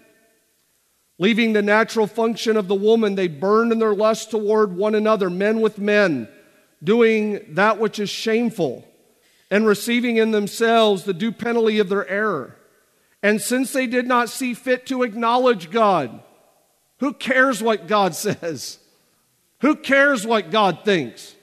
Leaving 1.18 1.54
the 1.54 1.62
natural 1.62 2.08
function 2.08 2.58
of 2.58 2.68
the 2.68 2.76
woman, 2.76 3.16
they 3.16 3.28
burned 3.28 3.72
in 3.72 3.80
their 3.80 3.94
lust 3.94 4.32
toward 4.32 4.76
one 4.76 4.96
another, 4.96 5.30
men 5.30 5.62
with 5.62 5.78
men, 5.78 6.28
doing 6.84 7.40
that 7.50 7.80
which 7.80 8.00
is 8.00 8.10
shameful, 8.10 8.86
and 9.50 9.66
receiving 9.66 10.18
in 10.18 10.32
themselves 10.32 11.04
the 11.04 11.14
due 11.14 11.32
penalty 11.32 11.80
of 11.80 11.88
their 11.88 12.08
error. 12.08 12.58
And 13.24 13.42
since 13.42 13.72
they 13.72 13.88
did 13.88 14.08
not 14.08 14.30
see 14.30 14.54
fit 14.54 14.86
to 14.88 15.04
acknowledge 15.04 15.72
God, 15.72 16.22
who 17.00 17.14
cares 17.14 17.62
what 17.62 17.88
God 17.88 18.16
says? 18.16 18.80
Who 19.62 19.76
cares 19.76 20.26
what 20.26 20.52
God 20.52 20.86
thinks? 20.86 21.36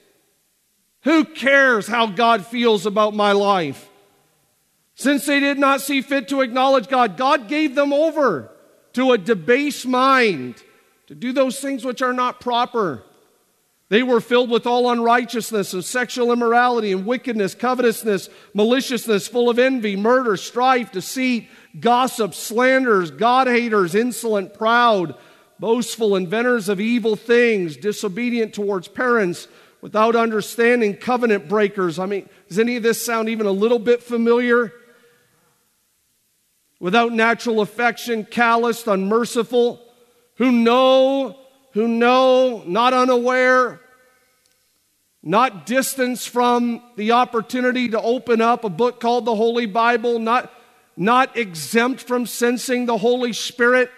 Who 1.03 1.25
cares 1.25 1.87
how 1.87 2.07
God 2.07 2.45
feels 2.45 2.85
about 2.85 3.13
my 3.13 3.31
life? 3.33 3.89
Since 4.95 5.25
they 5.25 5.39
did 5.39 5.57
not 5.57 5.81
see 5.81 6.01
fit 6.01 6.27
to 6.29 6.41
acknowledge 6.41 6.87
God, 6.87 7.17
God 7.17 7.47
gave 7.47 7.75
them 7.75 7.91
over 7.91 8.51
to 8.93 9.11
a 9.11 9.17
debased 9.17 9.87
mind 9.87 10.61
to 11.07 11.15
do 11.15 11.33
those 11.33 11.59
things 11.59 11.83
which 11.83 12.01
are 12.01 12.13
not 12.13 12.39
proper. 12.39 13.03
They 13.89 14.01
were 14.01 14.21
filled 14.21 14.49
with 14.49 14.65
all 14.65 14.89
unrighteousness 14.91 15.73
and 15.73 15.83
sexual 15.83 16.31
immorality 16.31 16.93
and 16.93 17.05
wickedness, 17.05 17.53
covetousness, 17.53 18.29
maliciousness, 18.53 19.27
full 19.27 19.49
of 19.49 19.59
envy, 19.59 19.95
murder, 19.95 20.37
strife, 20.37 20.91
deceit, 20.91 21.49
gossip, 21.79 22.33
slanders, 22.33 23.11
God 23.11 23.47
haters, 23.47 23.93
insolent, 23.93 24.53
proud, 24.53 25.15
boastful, 25.63 26.17
inventors 26.17 26.67
of 26.67 26.81
evil 26.81 27.15
things, 27.15 27.77
disobedient 27.77 28.53
towards 28.53 28.89
parents, 28.89 29.47
without 29.79 30.13
understanding, 30.13 30.93
covenant 30.93 31.47
breakers. 31.47 31.99
I 31.99 32.05
mean, 32.05 32.27
does 32.49 32.59
any 32.59 32.75
of 32.75 32.83
this 32.83 33.05
sound 33.05 33.29
even 33.29 33.45
a 33.45 33.51
little 33.51 33.79
bit 33.79 34.03
familiar? 34.03 34.73
without 36.83 37.13
natural 37.13 37.61
affection, 37.61 38.25
calloused, 38.25 38.87
unmerciful, 38.87 39.81
who 40.35 40.51
know, 40.51 41.39
who 41.71 41.87
know, 41.87 42.61
not 42.65 42.91
unaware, 42.91 43.79
not 45.23 45.65
distance 45.65 46.25
from 46.25 46.83
the 46.97 47.13
opportunity 47.13 47.87
to 47.87 48.01
open 48.01 48.41
up 48.41 48.65
a 48.65 48.69
book 48.69 48.99
called 48.99 49.23
the 49.23 49.33
Holy 49.33 49.65
Bible, 49.65 50.19
not, 50.19 50.51
not 50.97 51.37
exempt 51.37 52.01
from 52.01 52.25
sensing 52.25 52.85
the 52.85 52.97
Holy 52.97 53.31
Spirit, 53.31 53.89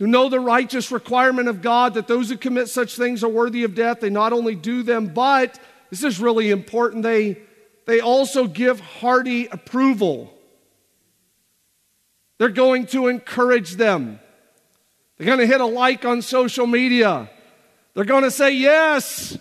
who 0.00 0.06
know 0.06 0.30
the 0.30 0.40
righteous 0.40 0.90
requirement 0.90 1.46
of 1.46 1.60
God 1.60 1.92
that 1.94 2.08
those 2.08 2.30
who 2.30 2.38
commit 2.38 2.70
such 2.70 2.96
things 2.96 3.22
are 3.22 3.28
worthy 3.28 3.64
of 3.64 3.74
death. 3.74 4.00
They 4.00 4.08
not 4.08 4.32
only 4.32 4.54
do 4.54 4.82
them, 4.82 5.08
but 5.08 5.60
this 5.90 6.02
is 6.02 6.18
really 6.18 6.50
important, 6.50 7.02
they, 7.02 7.38
they 7.84 8.00
also 8.00 8.46
give 8.46 8.80
hearty 8.80 9.46
approval. 9.46 10.32
They're 12.38 12.48
going 12.48 12.86
to 12.86 13.08
encourage 13.08 13.74
them. 13.74 14.18
They're 15.18 15.26
going 15.26 15.38
to 15.40 15.46
hit 15.46 15.60
a 15.60 15.66
like 15.66 16.06
on 16.06 16.22
social 16.22 16.66
media. 16.66 17.28
They're 17.92 18.06
going 18.06 18.24
to 18.24 18.30
say 18.30 18.52
yes. 18.52 19.36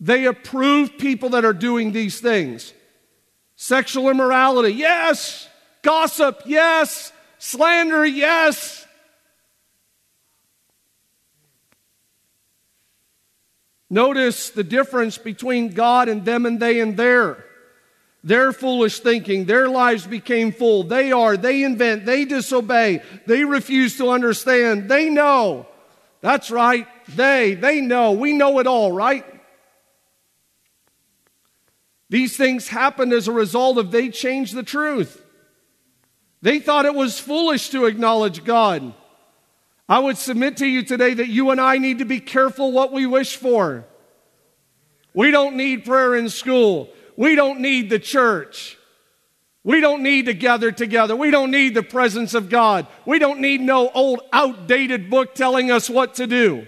They 0.00 0.24
approve 0.24 0.96
people 0.96 1.28
that 1.30 1.44
are 1.44 1.52
doing 1.52 1.92
these 1.92 2.20
things. 2.20 2.72
Sexual 3.56 4.08
immorality, 4.08 4.72
yes. 4.72 5.46
Gossip, 5.82 6.40
yes. 6.46 7.12
Slander, 7.38 8.04
yes. 8.04 8.86
Notice 13.90 14.50
the 14.50 14.64
difference 14.64 15.16
between 15.16 15.72
God 15.72 16.08
and 16.08 16.24
them 16.24 16.44
and 16.44 16.60
they 16.60 16.80
and 16.80 16.96
there. 16.96 17.44
Their 18.24 18.52
foolish 18.52 19.00
thinking, 19.00 19.44
their 19.44 19.68
lives 19.68 20.06
became 20.06 20.52
full. 20.52 20.82
They 20.82 21.12
are, 21.12 21.36
they 21.36 21.62
invent, 21.62 22.04
they 22.04 22.24
disobey, 22.24 23.00
they 23.26 23.44
refuse 23.44 23.96
to 23.98 24.10
understand. 24.10 24.88
They 24.88 25.08
know. 25.08 25.66
That's 26.20 26.50
right. 26.50 26.86
They, 27.08 27.54
they 27.54 27.80
know. 27.80 28.12
We 28.12 28.32
know 28.32 28.58
it 28.58 28.66
all, 28.66 28.90
right? 28.90 29.24
These 32.10 32.36
things 32.36 32.68
happened 32.68 33.12
as 33.12 33.28
a 33.28 33.32
result 33.32 33.78
of 33.78 33.90
they 33.90 34.08
changed 34.08 34.54
the 34.54 34.62
truth. 34.62 35.17
They 36.40 36.60
thought 36.60 36.86
it 36.86 36.94
was 36.94 37.18
foolish 37.18 37.70
to 37.70 37.86
acknowledge 37.86 38.44
God. 38.44 38.94
I 39.88 39.98
would 39.98 40.18
submit 40.18 40.58
to 40.58 40.66
you 40.66 40.82
today 40.82 41.14
that 41.14 41.28
you 41.28 41.50
and 41.50 41.60
I 41.60 41.78
need 41.78 41.98
to 41.98 42.04
be 42.04 42.20
careful 42.20 42.72
what 42.72 42.92
we 42.92 43.06
wish 43.06 43.36
for. 43.36 43.84
We 45.14 45.30
don't 45.30 45.56
need 45.56 45.84
prayer 45.84 46.14
in 46.14 46.28
school. 46.28 46.90
We 47.16 47.34
don't 47.34 47.60
need 47.60 47.90
the 47.90 47.98
church. 47.98 48.78
We 49.64 49.80
don't 49.80 50.02
need 50.02 50.26
to 50.26 50.34
gather 50.34 50.70
together. 50.70 51.16
We 51.16 51.30
don't 51.30 51.50
need 51.50 51.74
the 51.74 51.82
presence 51.82 52.34
of 52.34 52.48
God. 52.48 52.86
We 53.04 53.18
don't 53.18 53.40
need 53.40 53.60
no 53.60 53.90
old 53.90 54.20
outdated 54.32 55.10
book 55.10 55.34
telling 55.34 55.70
us 55.70 55.90
what 55.90 56.14
to 56.14 56.26
do. 56.26 56.66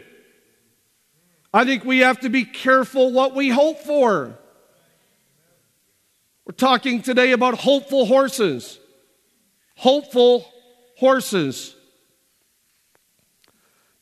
I 1.54 1.64
think 1.64 1.84
we 1.84 1.98
have 1.98 2.20
to 2.20 2.28
be 2.28 2.44
careful 2.44 3.12
what 3.12 3.34
we 3.34 3.48
hope 3.50 3.78
for. 3.80 4.36
We're 6.44 6.54
talking 6.56 7.02
today 7.02 7.30
about 7.30 7.54
hopeful 7.54 8.06
horses. 8.06 8.79
Hopeful 9.80 10.44
horses. 10.98 11.74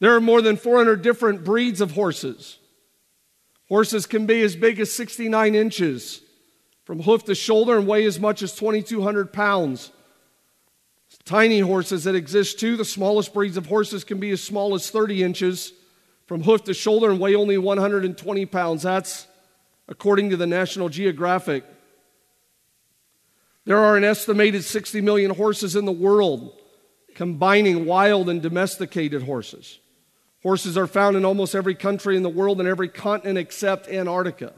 There 0.00 0.16
are 0.16 0.20
more 0.20 0.42
than 0.42 0.56
400 0.56 1.02
different 1.02 1.44
breeds 1.44 1.80
of 1.80 1.92
horses. 1.92 2.58
Horses 3.68 4.04
can 4.04 4.26
be 4.26 4.42
as 4.42 4.56
big 4.56 4.80
as 4.80 4.92
69 4.92 5.54
inches 5.54 6.20
from 6.82 7.02
hoof 7.02 7.24
to 7.26 7.34
shoulder 7.36 7.78
and 7.78 7.86
weigh 7.86 8.06
as 8.06 8.18
much 8.18 8.42
as 8.42 8.56
2,200 8.56 9.32
pounds. 9.32 9.92
Tiny 11.24 11.60
horses 11.60 12.02
that 12.02 12.16
exist 12.16 12.58
too. 12.58 12.76
The 12.76 12.84
smallest 12.84 13.32
breeds 13.32 13.56
of 13.56 13.66
horses 13.66 14.02
can 14.02 14.18
be 14.18 14.32
as 14.32 14.42
small 14.42 14.74
as 14.74 14.90
30 14.90 15.22
inches 15.22 15.72
from 16.26 16.42
hoof 16.42 16.64
to 16.64 16.74
shoulder 16.74 17.08
and 17.08 17.20
weigh 17.20 17.36
only 17.36 17.56
120 17.56 18.46
pounds. 18.46 18.82
That's 18.82 19.28
according 19.86 20.30
to 20.30 20.36
the 20.36 20.48
National 20.48 20.88
Geographic. 20.88 21.62
There 23.68 23.84
are 23.84 23.98
an 23.98 24.04
estimated 24.04 24.64
60 24.64 25.02
million 25.02 25.30
horses 25.30 25.76
in 25.76 25.84
the 25.84 25.92
world, 25.92 26.58
combining 27.14 27.84
wild 27.84 28.30
and 28.30 28.40
domesticated 28.40 29.24
horses. 29.24 29.78
Horses 30.42 30.78
are 30.78 30.86
found 30.86 31.18
in 31.18 31.26
almost 31.26 31.54
every 31.54 31.74
country 31.74 32.16
in 32.16 32.22
the 32.22 32.30
world 32.30 32.60
and 32.60 32.66
every 32.66 32.88
continent 32.88 33.36
except 33.36 33.86
Antarctica. 33.86 34.54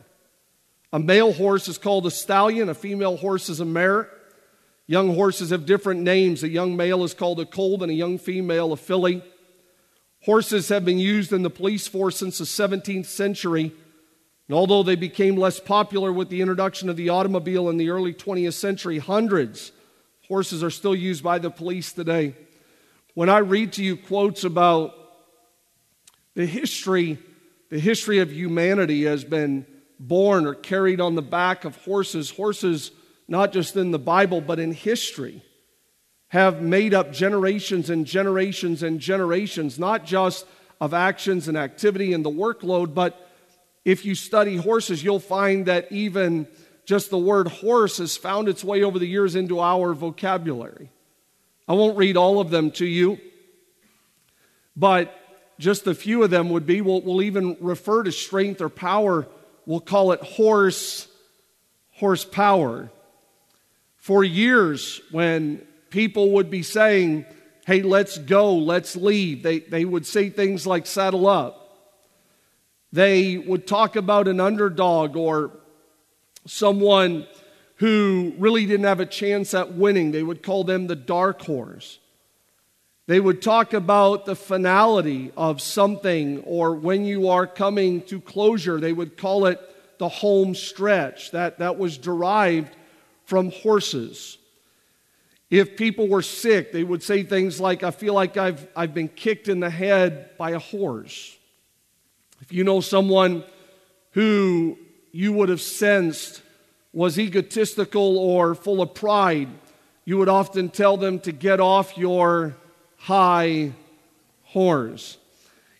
A 0.93 1.01
male 1.01 1.33
horse 1.33 1.67
is 1.67 1.77
called 1.77 2.07
a 2.07 2.11
stallion, 2.13 2.69
a 2.69 2.75
female 2.75 3.17
horse 3.17 3.49
is 3.49 3.59
a 3.59 3.65
mare. 3.65 4.09
Young 4.87 5.13
horses 5.17 5.51
have 5.51 5.67
different 5.67 6.03
names. 6.03 6.45
A 6.45 6.49
young 6.49 6.77
male 6.77 7.03
is 7.03 7.13
called 7.13 7.41
a 7.41 7.47
colt, 7.47 7.83
and 7.83 7.91
a 7.91 7.95
young 7.95 8.17
female 8.17 8.73
a 8.73 8.77
filly. 8.77 9.25
Horses 10.23 10.69
have 10.69 10.85
been 10.85 11.01
used 11.01 11.33
in 11.33 11.43
the 11.43 11.51
police 11.51 11.89
force 11.89 12.17
since 12.17 12.39
the 12.39 12.45
17th 12.45 13.07
century. 13.07 13.73
And 14.51 14.57
although 14.57 14.83
they 14.83 14.97
became 14.97 15.37
less 15.37 15.61
popular 15.61 16.13
with 16.13 16.29
the 16.29 16.41
introduction 16.41 16.89
of 16.89 16.97
the 16.97 17.11
automobile 17.11 17.71
in 17.71 17.77
the 17.77 17.91
early 17.91 18.13
20th 18.13 18.55
century, 18.55 18.99
hundreds 18.99 19.69
of 19.69 20.27
horses 20.27 20.65
are 20.65 20.71
still 20.71 20.97
used 20.97 21.23
by 21.23 21.39
the 21.39 21.53
police 21.53 21.93
today. 21.93 22.35
When 23.15 23.29
I 23.29 23.39
read 23.39 23.75
to 23.75 23.85
you 23.85 23.97
quotes 23.97 24.43
about 24.43 24.93
the 26.35 26.47
history, 26.47 27.19
the 27.69 27.79
history 27.79 28.19
of 28.19 28.33
humanity 28.33 29.05
has 29.05 29.23
been 29.23 29.67
born 30.01 30.45
or 30.47 30.57
carried 30.57 31.01
on 31.01 31.15
the 31.15 31.23
back 31.23 31.65
of 31.65 31.77
horses. 31.85 32.31
Horses, 32.31 32.91
not 33.29 33.53
just 33.53 33.77
in 33.77 33.93
the 33.93 34.01
Bible, 34.01 34.41
but 34.41 34.59
in 34.59 34.73
history, 34.73 35.45
have 36.27 36.61
made 36.61 36.93
up 36.93 37.13
generations 37.13 37.89
and 37.89 38.05
generations 38.05 38.83
and 38.83 38.99
generations, 38.99 39.79
not 39.79 40.05
just 40.05 40.45
of 40.81 40.93
actions 40.93 41.47
and 41.47 41.57
activity 41.57 42.13
and 42.13 42.25
the 42.25 42.31
workload, 42.31 42.95
but 42.95 43.29
if 43.85 44.05
you 44.05 44.15
study 44.15 44.57
horses, 44.57 45.03
you'll 45.03 45.21
find 45.21 45.67
that 45.67 45.91
even 45.91 46.47
just 46.85 47.11
the 47.11 47.19
word 47.19 47.49
horse 47.49 47.99
has 47.99 48.17
found 48.17 48.49
its 48.49 48.65
way 48.65 48.83
over 48.83 48.99
the 48.99 49.07
years 49.07 49.37
into 49.37 49.61
our 49.61 49.95
vocabulary. 49.95 50.91
I 51.69 51.75
won't 51.75 51.97
read 51.97 52.17
all 52.17 52.41
of 52.41 52.51
them 52.51 52.73
to 52.73 52.87
you, 52.87 53.19
but 54.77 55.15
just 55.59 55.87
a 55.87 55.95
few 55.95 56.23
of 56.23 56.31
them 56.31 56.51
would 56.51 56.67
be 56.67 56.81
we'll, 56.81 57.01
we'll 57.03 57.23
even 57.23 57.57
refer 57.61 58.03
to 58.03 58.11
strength 58.11 58.61
or 58.61 58.69
power, 58.69 59.27
we'll 59.67 59.81
call 59.81 60.13
it 60.13 60.21
horse, 60.21 61.07
horsepower. 61.93 62.91
For 63.97 64.25
years, 64.25 65.01
when 65.11 65.59
people 65.91 66.33
would 66.33 66.51
be 66.51 66.63
saying, 66.63 67.27
hey, 67.67 67.83
let's 67.83 68.19
go, 68.19 68.57
let's 68.57 68.97
leave, 68.97 69.43
they, 69.43 69.61
they 69.61 69.85
would 69.85 70.07
say 70.07 70.31
things 70.31 70.67
like 70.67 70.87
saddle 70.87 71.27
up. 71.29 71.60
They 72.93 73.39
would 73.39 73.67
talk 73.67 73.97
about 73.97 74.29
an 74.29 74.41
underdog 74.41 75.17
or 75.17 75.53
someone 76.47 77.27
who 77.77 78.35
really 78.39 78.67
didn't 78.67 78.87
have 78.87 79.01
a 79.01 79.07
chance 79.07 79.55
at 79.55 79.75
winning. 79.75 80.11
They 80.11 80.23
would 80.23 80.43
call 80.43 80.65
them 80.65 80.87
the 80.87 80.97
dark 80.97 81.43
horse. 81.43 81.99
They 83.07 83.21
would 83.21 83.43
talk 83.43 83.73
about 83.73 84.27
the 84.27 84.37
finality 84.37 85.33
of 85.37 85.61
something, 85.61 86.43
or 86.45 86.75
when 86.75 87.05
you 87.05 87.29
are 87.29 87.47
coming 87.47 88.03
to 88.03 88.21
closure, 88.21 88.79
they 88.79 88.93
would 88.93 89.17
call 89.17 89.47
it 89.47 89.61
the 89.99 90.09
home 90.09 90.55
stretch. 90.55 91.31
That, 91.33 91.59
that 91.59 91.79
was 91.79 91.99
derived 91.99 92.75
from 93.25 93.51
horses. 93.51 94.39
If 95.51 95.77
people 95.77 96.07
were 96.07 96.23
sick, 96.23 96.71
they 96.71 96.85
would 96.85 97.03
say 97.03 97.25
things 97.25 97.61
like, 97.61 97.83
I 97.83 97.91
feel 97.91 98.15
like 98.15 98.37
I've, 98.37 98.67
I've 98.77 98.95
been 98.95 99.09
kicked 99.09 99.49
in 99.49 99.59
the 99.61 99.71
head 99.71 100.37
by 100.39 100.53
a 100.53 100.59
horse. 100.59 101.37
If 102.41 102.53
you 102.53 102.65
know 102.65 102.81
someone 102.81 103.45
who 104.13 104.79
you 105.13 105.33
would 105.33 105.51
have 105.51 105.61
sensed 105.61 106.43
was 106.93 107.19
egotistical 107.19 108.19
or 108.19 108.55
full 108.55 108.81
of 108.81 108.95
pride, 108.95 109.49
you 110.05 110.17
would 110.19 110.29
often 110.29 110.71
tell 110.71 110.97
them 110.97 111.21
to 111.21 111.33
get 111.33 111.61
off 111.61 111.99
your 111.99 112.57
high 112.97 113.73
horse. 114.45 115.19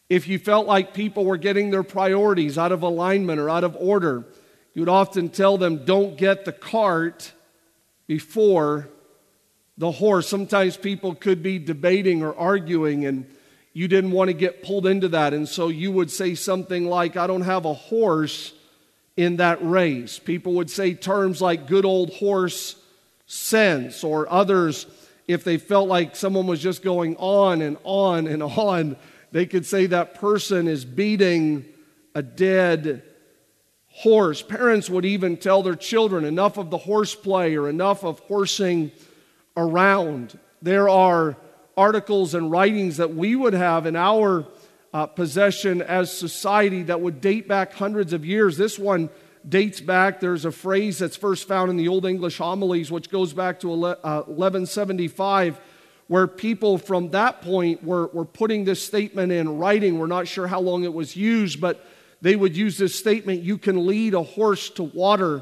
If 0.09 0.29
you 0.29 0.39
felt 0.39 0.67
like 0.67 0.93
people 0.93 1.25
were 1.25 1.37
getting 1.37 1.71
their 1.71 1.83
priorities 1.83 2.59
out 2.59 2.73
of 2.73 2.83
alignment 2.83 3.41
or 3.41 3.49
out 3.49 3.65
of 3.65 3.77
order, 3.79 4.25
you 4.75 4.83
would 4.83 4.89
often 4.89 5.29
tell 5.29 5.57
them, 5.57 5.85
don't 5.85 6.17
get 6.17 6.45
the 6.45 6.53
cart 6.53 7.33
before 8.07 8.89
the 9.79 9.93
horse. 9.93 10.29
Sometimes 10.29 10.77
people 10.77 11.15
could 11.15 11.43
be 11.43 11.59
debating 11.59 12.23
or 12.23 12.35
arguing, 12.37 13.07
and 13.07 13.27
you 13.73 13.89
didn't 13.89 14.11
want 14.11 14.29
to 14.29 14.35
get 14.35 14.63
pulled 14.63 14.87
into 14.87 15.09
that. 15.09 15.33
And 15.33 15.49
so 15.49 15.69
you 15.69 15.93
would 15.93 16.11
say 16.11 16.35
something 16.35 16.87
like, 16.87 17.17
I 17.17 17.27
don't 17.27 17.43
have 17.43 17.65
a 17.65 17.75
horse 17.75 18.53
in 19.17 19.37
that 19.37 19.59
race. 19.61 20.19
People 20.19 20.55
would 20.55 20.71
say 20.71 20.95
terms 20.95 21.41
like 21.41 21.67
good 21.67 21.85
old 21.85 22.11
horse 22.15 22.77
sense, 23.27 24.03
or 24.03 24.31
others, 24.31 24.87
if 25.29 25.45
they 25.45 25.57
felt 25.57 25.89
like 25.89 26.17
someone 26.17 26.49
was 26.49 26.61
just 26.61 26.83
going 26.83 27.17
on 27.17 27.63
and 27.63 27.77
on 27.85 28.27
and 28.27 28.43
on, 28.43 28.97
they 29.31 29.47
could 29.47 29.65
say 29.65 29.87
that 29.87 30.15
person 30.15 30.67
is 30.67 30.85
beating 30.85 31.65
a 32.15 32.23
dead 32.23 33.05
horse. 33.89 34.43
Parents 34.43 34.91
would 34.91 35.05
even 35.05 35.37
tell 35.37 35.63
their 35.63 35.77
children 35.77 36.25
enough 36.25 36.57
of 36.59 36.71
the 36.71 36.79
horseplay 36.79 37.55
or 37.55 37.69
enough 37.69 38.05
of 38.05 38.19
horsing 38.21 38.91
around. 39.57 40.37
There 40.63 40.89
are 40.89 41.37
articles 41.81 42.35
and 42.35 42.51
writings 42.51 42.99
that 42.99 43.15
we 43.15 43.35
would 43.35 43.55
have 43.55 43.87
in 43.87 43.97
our 43.97 44.45
uh, 44.93 45.07
possession 45.07 45.81
as 45.81 46.15
society 46.15 46.83
that 46.83 47.01
would 47.01 47.23
date 47.23 47.49
back 47.49 47.73
hundreds 47.73 48.13
of 48.13 48.23
years. 48.23 48.59
This 48.59 48.79
one 48.79 49.09
dates 49.49 49.81
back, 49.81 50.21
there's 50.21 50.45
a 50.45 50.53
phrase 50.53 50.99
that's 50.99 51.17
first 51.17 51.49
found 51.49 51.71
in 51.71 51.79
the 51.79 51.89
Old 51.89 52.05
English 52.05 52.37
homilies, 52.37 52.91
which 52.91 53.09
goes 53.09 53.33
back 53.33 53.61
to 53.61 53.69
1175, 53.69 55.57
uh, 55.57 55.61
where 56.07 56.27
people 56.27 56.77
from 56.77 57.13
that 57.13 57.41
point 57.41 57.83
were, 57.83 58.09
were 58.09 58.27
putting 58.27 58.65
this 58.65 58.85
statement 58.85 59.33
in 59.33 59.57
writing. 59.57 59.99
We're 59.99 60.07
not 60.07 60.29
sure 60.29 60.47
how 60.47 60.61
long 60.61 60.85
it 60.85 60.93
was 60.93 61.17
used, 61.17 61.63
but 61.63 61.83
they 62.21 62.37
would 62.37 62.55
use 62.55 62.77
this 62.77 62.95
statement 62.95 63.41
you 63.43 63.57
can 63.57 63.87
lead 63.87 64.13
a 64.13 64.23
horse 64.23 64.69
to 64.71 64.83
water, 64.83 65.41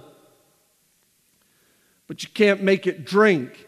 but 2.06 2.22
you 2.22 2.28
can't 2.32 2.62
make 2.62 2.86
it 2.86 3.04
drink 3.04 3.66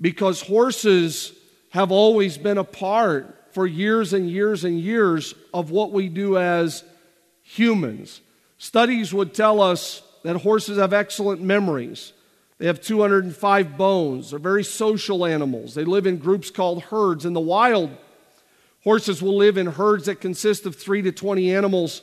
because 0.00 0.42
horses 0.42 1.32
have 1.74 1.90
always 1.90 2.38
been 2.38 2.56
a 2.56 2.62
part 2.62 3.36
for 3.50 3.66
years 3.66 4.12
and 4.12 4.30
years 4.30 4.62
and 4.62 4.78
years 4.78 5.34
of 5.52 5.72
what 5.72 5.90
we 5.90 6.08
do 6.08 6.38
as 6.38 6.84
humans. 7.42 8.20
Studies 8.58 9.12
would 9.12 9.34
tell 9.34 9.60
us 9.60 10.00
that 10.22 10.36
horses 10.36 10.78
have 10.78 10.92
excellent 10.92 11.42
memories. 11.42 12.12
They 12.58 12.66
have 12.66 12.80
205 12.80 13.76
bones. 13.76 14.30
They're 14.30 14.38
very 14.38 14.62
social 14.62 15.26
animals. 15.26 15.74
They 15.74 15.84
live 15.84 16.06
in 16.06 16.18
groups 16.18 16.48
called 16.48 16.84
herds. 16.84 17.24
In 17.24 17.32
the 17.32 17.40
wild, 17.40 17.90
horses 18.84 19.20
will 19.20 19.36
live 19.36 19.58
in 19.58 19.66
herds 19.66 20.06
that 20.06 20.20
consist 20.20 20.66
of 20.66 20.76
3 20.76 21.02
to 21.02 21.10
20 21.10 21.52
animals 21.52 22.02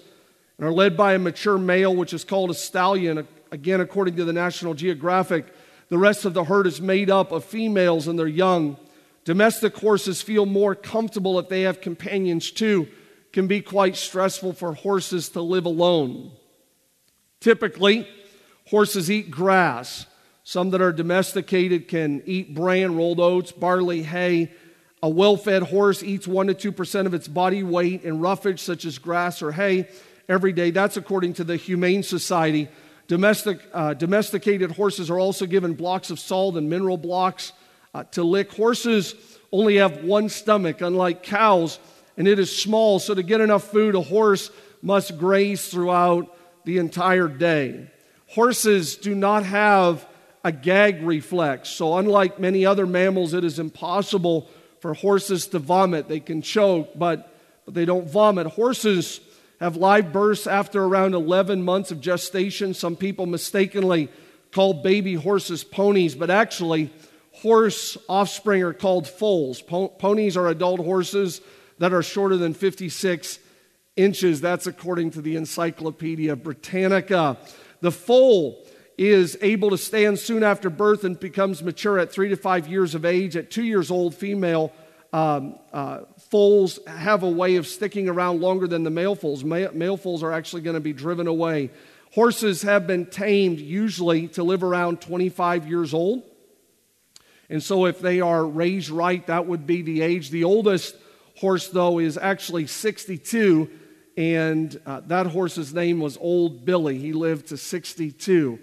and 0.58 0.68
are 0.68 0.74
led 0.74 0.98
by 0.98 1.14
a 1.14 1.20
mature 1.20 1.58
male, 1.58 1.96
which 1.96 2.14
is 2.14 2.26
called 2.26 2.52
a 2.52 2.56
stallion, 2.56 3.26
again, 3.54 3.80
according 3.80 4.18
to 4.18 4.26
the 4.26 4.34
National 4.34 4.74
Geographic. 4.74 5.46
The 5.88 5.98
rest 5.98 6.26
of 6.26 6.34
the 6.34 6.44
herd 6.44 6.68
is 6.68 6.82
made 6.82 7.10
up 7.10 7.32
of 7.32 7.46
females 7.46 8.10
and 8.10 8.20
their 8.20 8.28
young. 8.28 8.76
Domestic 9.24 9.78
horses 9.78 10.22
feel 10.22 10.46
more 10.46 10.74
comfortable 10.74 11.38
if 11.38 11.48
they 11.48 11.62
have 11.62 11.82
companions 11.82 12.52
too. 12.52 12.88
Can 13.34 13.48
be 13.48 13.62
quite 13.62 13.96
stressful 13.96 14.54
for 14.54 14.74
horses 14.74 15.30
to 15.30 15.42
live 15.42 15.66
alone. 15.66 16.32
Typically, 17.40 18.08
horses 18.68 19.10
eat 19.10 19.32
grass. 19.32 20.06
Some 20.44 20.72
that 20.72 20.82
are 20.82 20.92
domesticated 20.92 21.88
can 21.88 22.24
eat 22.26 22.54
bran, 22.54 22.98
rolled 22.98 23.20
oats, 23.20 23.52
barley, 23.52 24.04
hay. 24.04 24.52
A 25.04 25.10
well 25.10 25.38
fed 25.38 25.64
horse 25.64 26.04
eats 26.04 26.28
1% 26.28 26.58
to 26.58 26.72
2% 26.72 27.06
of 27.06 27.14
its 27.14 27.28
body 27.28 27.64
weight 27.64 28.04
in 28.04 28.20
roughage, 28.20 28.60
such 28.60 28.86
as 28.86 29.00
grass 29.00 29.42
or 29.42 29.52
hay, 29.52 29.88
every 30.28 30.52
day. 30.52 30.72
That's 30.72 30.98
according 30.98 31.34
to 31.34 31.44
the 31.44 31.56
Humane 31.56 32.04
Society. 32.04 32.70
Domestic, 33.08 33.60
uh, 33.74 33.94
domesticated 33.94 34.72
horses 34.72 35.10
are 35.10 35.20
also 35.20 35.46
given 35.46 35.74
blocks 35.74 36.12
of 36.12 36.20
salt 36.20 36.56
and 36.56 36.70
mineral 36.70 36.98
blocks 36.98 37.54
uh, 37.94 38.04
to 38.06 38.24
lick. 38.24 38.52
Horses 38.54 39.16
only 39.52 39.78
have 39.78 40.04
one 40.04 40.30
stomach, 40.30 40.82
unlike 40.82 41.24
cows, 41.24 41.80
and 42.18 42.28
it 42.28 42.40
is 42.40 42.56
small, 42.56 43.00
so 43.00 43.14
to 43.14 43.24
get 43.24 43.42
enough 43.42 43.66
food, 43.66 43.96
a 43.96 44.02
horse 44.02 44.50
must 44.82 45.18
graze 45.18 45.68
throughout 45.70 46.36
the 46.66 46.78
entire 46.78 47.28
day. 47.28 47.90
Horses 48.28 48.96
do 48.96 49.14
not 49.14 49.44
have 49.44 50.08
a 50.44 50.52
gag 50.52 51.04
reflex, 51.04 51.70
so 51.70 51.98
unlike 51.98 52.40
many 52.40 52.66
other 52.66 52.86
mammals, 52.86 53.34
it 53.34 53.44
is 53.44 53.60
impossible 53.60 54.50
for 54.80 54.94
horses 54.94 55.48
to 55.48 55.60
vomit. 55.60 56.08
They 56.08 56.20
can 56.20 56.42
choke, 56.42 56.90
but, 56.96 57.34
but 57.66 57.74
they 57.74 57.86
don't 57.86 58.10
vomit. 58.10 58.48
Horses 58.48 59.20
have 59.60 59.78
live 59.78 60.12
births 60.12 60.48
after 60.48 60.84
around 60.84 61.14
11 61.14 61.62
months 61.62 61.92
of 61.92 62.02
gestation. 62.02 62.74
Some 62.74 62.96
people 62.96 63.28
mistakenly 63.28 64.10
call 64.52 64.74
baby 64.74 65.14
horses 65.14 65.64
ponies, 65.64 66.16
but 66.16 66.32
actually, 66.32 66.92
horse 67.34 67.98
offspring 68.08 68.64
are 68.64 68.74
called 68.74 69.08
foals. 69.08 69.62
Ponies 69.62 70.38
are 70.38 70.48
adult 70.48 70.80
horses 70.80 71.42
that 71.80 71.94
are 71.94 72.04
shorter 72.04 72.38
than 72.38 72.54
56 72.54 73.40
inches. 73.96 74.42
That's 74.42 74.68
according 74.68 75.12
to 75.12 75.22
the 75.22 75.36
Encyclopedia 75.36 76.36
Britannica. 76.36 77.38
The 77.82 77.92
foal 77.92 78.66
is 78.98 79.38
able 79.42 79.72
to 79.72 79.78
stand 79.78 80.20
soon 80.20 80.44
after 80.44 80.70
birth 80.70 81.04
and 81.04 81.20
becomes 81.20 81.64
mature 81.64 81.98
at 81.98 82.12
three 82.12 82.30
to 82.30 82.36
five 82.36 82.68
years 82.68 82.94
of 82.94 83.06
age. 83.06 83.36
At 83.36 83.50
two 83.50 83.64
years 83.64 83.90
old, 83.90 84.14
female 84.14 84.72
um, 85.14 85.58
uh, 85.74 86.02
foals 86.30 86.80
have 86.86 87.24
a 87.24 87.30
way 87.30 87.56
of 87.56 87.66
sticking 87.68 88.08
around 88.08 88.42
longer 88.42 88.68
than 88.68 88.84
the 88.84 88.90
male 88.90 89.16
foals. 89.16 89.44
Male, 89.44 89.72
male 89.74 89.98
foals 89.98 90.24
are 90.24 90.32
actually 90.32 90.62
going 90.62 90.76
to 90.76 90.82
be 90.82 90.94
driven 90.94 91.28
away. 91.28 91.72
Horses 92.14 92.62
have 92.62 92.86
been 92.88 93.06
tamed 93.06 93.60
usually 93.60 94.28
to 94.30 94.44
live 94.44 94.64
around 94.64 95.02
25 95.02 95.68
years 95.68 95.94
old. 95.94 96.24
And 97.52 97.62
so, 97.62 97.86
if 97.86 98.00
they 98.00 98.22
are 98.22 98.46
raised 98.46 98.90
right, 98.90 99.28
that 99.28 99.46
would 99.46 99.68
be 99.68 99.82
the 99.82 100.02
age. 100.02 100.30
The 100.30 100.46
oldest 100.46 100.96
horse, 101.38 101.68
though, 101.68 102.00
is 102.00 102.18
actually 102.18 102.68
62, 102.68 103.70
and 104.16 104.80
uh, 104.86 105.02
that 105.08 105.28
horse's 105.28 105.74
name 105.74 106.00
was 106.00 106.18
Old 106.22 106.64
Billy. 106.64 106.98
He 106.98 107.12
lived 107.12 107.48
to 107.48 107.58
62. 107.58 108.58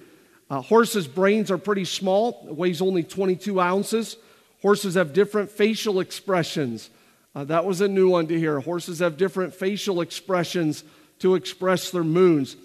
Uh, 0.49 0.63
horses' 0.63 1.07
brains 1.07 1.51
are 1.51 1.59
pretty 1.59 1.85
small, 1.85 2.47
it 2.49 2.57
weighs 2.57 2.81
only 2.81 3.03
22 3.03 3.61
ounces. 3.61 4.17
Horses 4.63 4.95
have 4.95 5.13
different 5.13 5.51
facial 5.51 6.01
expressions. 6.01 6.89
Uh, 7.35 7.45
that 7.45 7.67
was 7.67 7.83
a 7.83 7.89
new 7.89 8.09
one 8.09 8.27
to 8.29 8.39
hear. 8.39 8.59
Horses 8.59 9.01
have 9.01 9.19
different 9.19 9.55
facial 9.55 10.01
expressions 10.01 10.83
to 11.19 11.35
express 11.35 11.91
their 11.91 12.05
moods. 12.05 12.57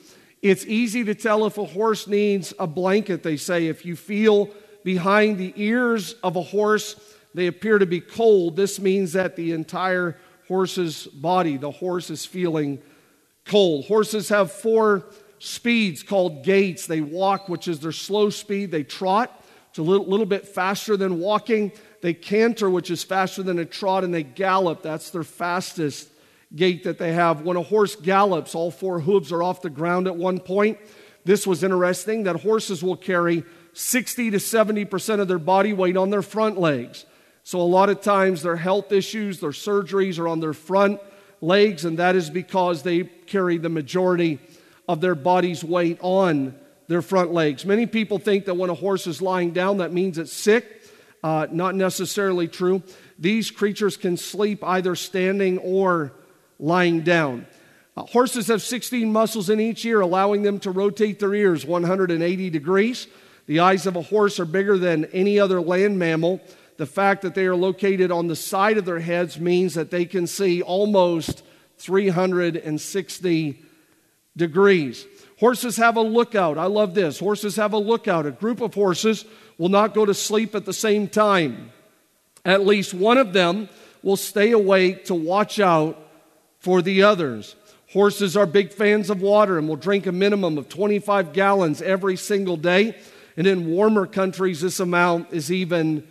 It's 0.41 0.65
easy 0.65 1.03
to 1.03 1.15
tell 1.15 1.45
if 1.45 1.57
a 1.57 1.65
horse 1.65 2.07
needs 2.07 2.53
a 2.57 2.65
blanket, 2.65 3.23
they 3.23 3.35
say. 3.35 3.67
If 3.67 3.85
you 3.85 3.97
feel 3.97 4.49
behind 4.83 5.37
the 5.37 5.53
ears 5.55 6.13
of 6.23 6.35
a 6.35 6.41
horse, 6.41 6.95
they 7.33 7.47
appear 7.47 7.79
to 7.79 7.85
be 7.85 7.99
cold. 7.99 8.55
This 8.55 8.79
means 8.79 9.13
that 9.13 9.35
the 9.35 9.51
entire 9.51 10.17
horse's 10.47 11.07
body, 11.07 11.57
the 11.57 11.71
horse 11.71 12.09
is 12.09 12.25
feeling 12.25 12.81
cold. 13.45 13.85
Horses 13.85 14.29
have 14.29 14.51
four 14.51 15.05
speeds 15.39 16.03
called 16.03 16.43
gaits. 16.43 16.87
They 16.87 17.01
walk, 17.01 17.49
which 17.49 17.67
is 17.67 17.79
their 17.79 17.91
slow 17.91 18.29
speed, 18.29 18.71
they 18.71 18.83
trot, 18.83 19.43
It's 19.69 19.79
a 19.79 19.83
little, 19.83 20.05
little 20.05 20.25
bit 20.25 20.47
faster 20.47 20.95
than 20.95 21.19
walking. 21.19 21.71
They 22.01 22.13
canter, 22.13 22.69
which 22.69 22.91
is 22.91 23.03
faster 23.03 23.43
than 23.43 23.59
a 23.59 23.65
trot, 23.65 24.03
and 24.03 24.13
they 24.13 24.23
gallop. 24.23 24.81
That's 24.81 25.09
their 25.09 25.23
fastest 25.23 26.09
gait 26.55 26.83
that 26.83 26.97
they 26.97 27.13
have. 27.13 27.41
When 27.41 27.57
a 27.57 27.61
horse 27.61 27.95
gallops, 27.95 28.55
all 28.55 28.71
four 28.71 28.99
hooves 28.99 29.31
are 29.31 29.41
off 29.41 29.61
the 29.61 29.69
ground 29.69 30.07
at 30.07 30.15
one 30.15 30.39
point. 30.39 30.77
This 31.25 31.47
was 31.47 31.63
interesting 31.63 32.23
that 32.23 32.41
horses 32.41 32.83
will 32.83 32.97
carry 32.97 33.43
60 33.73 34.31
to 34.31 34.37
70% 34.37 35.19
of 35.19 35.27
their 35.27 35.39
body 35.39 35.73
weight 35.73 35.97
on 35.97 36.09
their 36.09 36.21
front 36.21 36.59
legs. 36.59 37.05
So, 37.43 37.59
a 37.59 37.63
lot 37.63 37.89
of 37.89 38.01
times, 38.01 38.41
their 38.41 38.55
health 38.55 38.91
issues, 38.91 39.39
their 39.39 39.49
surgeries 39.49 40.17
are 40.17 40.27
on 40.27 40.39
their 40.39 40.53
front 40.53 41.01
legs, 41.41 41.83
and 41.83 41.99
that 41.99 42.15
is 42.15 42.29
because 42.29 42.83
they 42.83 43.03
carry 43.03 43.57
the 43.57 43.69
majority 43.69 44.39
of 44.87 45.01
their 45.01 45.15
body's 45.15 45.63
weight 45.63 45.97
on 46.01 46.55
their 46.87 47.01
front 47.01 47.33
legs. 47.33 47.65
Many 47.65 47.85
people 47.85 48.17
think 48.17 48.45
that 48.45 48.55
when 48.55 48.69
a 48.69 48.73
horse 48.73 49.07
is 49.07 49.21
lying 49.21 49.51
down, 49.51 49.77
that 49.77 49.91
means 49.91 50.17
it's 50.17 50.31
sick. 50.31 50.81
Uh, 51.23 51.47
not 51.51 51.75
necessarily 51.75 52.47
true. 52.47 52.83
These 53.17 53.51
creatures 53.51 53.95
can 53.95 54.17
sleep 54.17 54.63
either 54.63 54.95
standing 54.95 55.57
or 55.59 56.13
lying 56.59 57.01
down. 57.01 57.45
Uh, 57.95 58.03
horses 58.03 58.47
have 58.47 58.61
16 58.61 59.11
muscles 59.11 59.49
in 59.49 59.59
each 59.59 59.85
ear, 59.85 60.01
allowing 60.01 60.43
them 60.43 60.59
to 60.59 60.71
rotate 60.71 61.19
their 61.19 61.33
ears 61.33 61.65
180 61.65 62.49
degrees. 62.49 63.07
The 63.45 63.59
eyes 63.59 63.85
of 63.85 63.95
a 63.95 64.01
horse 64.01 64.39
are 64.39 64.45
bigger 64.45 64.77
than 64.77 65.05
any 65.05 65.39
other 65.39 65.61
land 65.61 65.99
mammal. 65.99 66.41
The 66.77 66.85
fact 66.85 67.21
that 67.21 67.35
they 67.35 67.45
are 67.45 67.55
located 67.55 68.11
on 68.11 68.27
the 68.27 68.35
side 68.35 68.77
of 68.77 68.85
their 68.85 68.99
heads 68.99 69.39
means 69.39 69.73
that 69.73 69.91
they 69.91 70.05
can 70.05 70.27
see 70.27 70.61
almost 70.61 71.43
360 71.77 73.61
degrees. 74.35 75.05
Horses 75.39 75.77
have 75.77 75.97
a 75.97 76.01
lookout. 76.01 76.57
I 76.57 76.65
love 76.65 76.93
this. 76.93 77.19
Horses 77.19 77.57
have 77.57 77.73
a 77.73 77.77
lookout. 77.77 78.25
A 78.25 78.31
group 78.31 78.61
of 78.61 78.73
horses 78.73 79.25
will 79.57 79.69
not 79.69 79.93
go 79.93 80.05
to 80.05 80.13
sleep 80.13 80.55
at 80.55 80.65
the 80.65 80.73
same 80.73 81.07
time. 81.07 81.71
At 82.45 82.65
least 82.65 82.93
one 82.93 83.17
of 83.17 83.33
them 83.33 83.69
will 84.01 84.17
stay 84.17 84.51
awake 84.51 85.05
to 85.05 85.15
watch 85.15 85.59
out 85.59 85.99
for 86.59 86.81
the 86.81 87.03
others. 87.03 87.55
Horses 87.91 88.35
are 88.35 88.45
big 88.45 88.73
fans 88.73 89.09
of 89.09 89.21
water 89.21 89.57
and 89.57 89.67
will 89.67 89.75
drink 89.75 90.07
a 90.07 90.11
minimum 90.11 90.57
of 90.57 90.67
25 90.67 91.33
gallons 91.33 91.81
every 91.81 92.15
single 92.15 92.57
day. 92.57 92.97
And 93.35 93.47
in 93.47 93.67
warmer 93.67 94.05
countries, 94.05 94.61
this 94.61 94.79
amount 94.79 95.31
is 95.31 95.51
even 95.51 96.07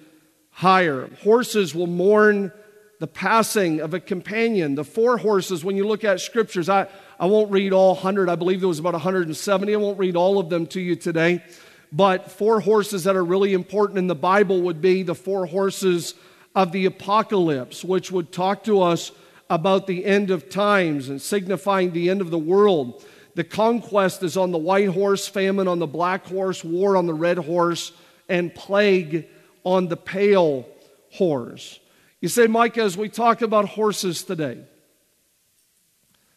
higher. 0.50 1.08
Horses 1.22 1.74
will 1.74 1.87
mourn 1.87 2.52
the 2.98 3.06
passing 3.06 3.80
of 3.80 3.94
a 3.94 4.00
companion. 4.00 4.74
The 4.74 4.85
four 4.85 5.18
horses, 5.18 5.64
when 5.64 5.76
you 5.76 5.87
look 5.87 6.04
at 6.04 6.20
scriptures, 6.20 6.68
I, 6.68 6.87
I 7.18 7.26
won't 7.26 7.50
read 7.50 7.72
all 7.72 7.94
100. 7.94 8.28
I 8.28 8.37
believe 8.37 8.61
there 8.61 8.68
was 8.68 8.78
about 8.78 8.92
170. 8.92 9.74
I 9.74 9.76
won't 9.76 9.98
read 9.98 10.16
all 10.16 10.38
of 10.38 10.48
them 10.48 10.66
to 10.68 10.80
you 10.80 10.94
today. 10.94 11.42
But 11.90 12.30
four 12.30 12.61
horses 12.61 13.04
that 13.04 13.16
are 13.16 13.24
really 13.24 13.52
important 13.54 13.98
in 13.98 14.06
the 14.06 14.14
Bible 14.14 14.62
would 14.62 14.80
be 14.80 15.02
the 15.02 15.14
four 15.14 15.46
horses 15.46 16.14
of 16.54 16.72
the 16.72 16.87
apocalypse, 16.87 17.85
which 17.85 18.11
would 18.11 18.32
talk 18.32 18.64
to 18.64 18.82
us 18.82 19.12
about 19.50 19.87
the 19.87 20.04
end 20.04 20.30
of 20.30 20.48
times 20.48 21.08
and 21.08 21.20
signifying 21.20 21.92
the 21.92 22.08
end 22.08 22.20
of 22.20 22.30
the 22.30 22.38
world. 22.38 23.04
The 23.34 23.44
conquest 23.44 24.22
is 24.22 24.36
on 24.36 24.50
the 24.50 24.58
white 24.58 24.88
horse, 24.88 25.26
famine 25.26 25.68
on 25.68 25.78
the 25.78 25.86
black 25.86 26.26
horse, 26.26 26.62
war 26.62 26.96
on 26.96 27.06
the 27.06 27.14
red 27.14 27.38
horse, 27.38 27.92
and 28.28 28.54
plague 28.54 29.26
on 29.64 29.88
the 29.88 29.96
pale 29.96 30.66
horse. 31.12 31.78
You 32.20 32.28
say, 32.28 32.46
Micah, 32.46 32.82
as 32.82 32.96
we 32.96 33.08
talk 33.08 33.42
about 33.42 33.68
horses 33.68 34.22
today, 34.22 34.58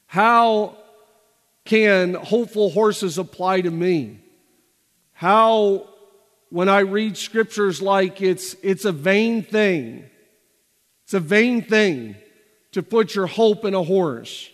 how 0.07 0.77
can 1.65 2.13
hopeful 2.13 2.69
horses 2.69 3.17
apply 3.17 3.61
to 3.61 3.71
me? 3.71 4.19
How, 5.11 5.89
when 6.49 6.69
I 6.69 6.79
read 6.79 7.17
scriptures 7.17 7.81
like 7.81 8.21
it's, 8.21 8.55
it's 8.63 8.85
a 8.85 8.91
vain 8.91 9.43
thing, 9.43 10.05
it's 11.03 11.13
a 11.13 11.19
vain 11.19 11.61
thing 11.61 12.15
to 12.71 12.81
put 12.81 13.15
your 13.15 13.27
hope 13.27 13.65
in 13.65 13.73
a 13.73 13.83
horse. 13.83 14.49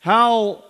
How, 0.00 0.64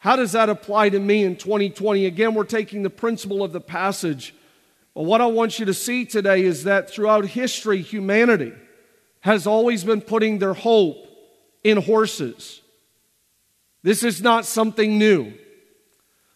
how 0.00 0.16
does 0.16 0.32
that 0.32 0.48
apply 0.48 0.88
to 0.88 0.98
me 0.98 1.24
in 1.24 1.36
2020? 1.36 2.06
Again, 2.06 2.34
we're 2.34 2.44
taking 2.44 2.82
the 2.82 2.90
principle 2.90 3.42
of 3.42 3.52
the 3.52 3.60
passage. 3.60 4.34
But 4.94 5.02
what 5.02 5.20
I 5.20 5.26
want 5.26 5.58
you 5.58 5.66
to 5.66 5.74
see 5.74 6.06
today 6.06 6.42
is 6.42 6.64
that 6.64 6.90
throughout 6.90 7.26
history, 7.26 7.82
humanity 7.82 8.54
has 9.20 9.46
always 9.46 9.84
been 9.84 10.00
putting 10.00 10.38
their 10.38 10.54
hope 10.54 11.06
in 11.62 11.76
horses. 11.76 12.62
This 13.82 14.02
is 14.02 14.22
not 14.22 14.46
something 14.46 14.96
new. 14.96 15.34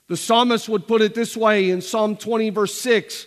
The 0.09 0.17
psalmist 0.19 0.69
would 0.69 0.87
put 0.87 1.01
it 1.01 1.15
this 1.15 1.35
way 1.35 1.71
in 1.71 1.81
Psalm 1.81 2.19
20, 2.19 2.51
verse 2.51 2.79
6 2.79 3.27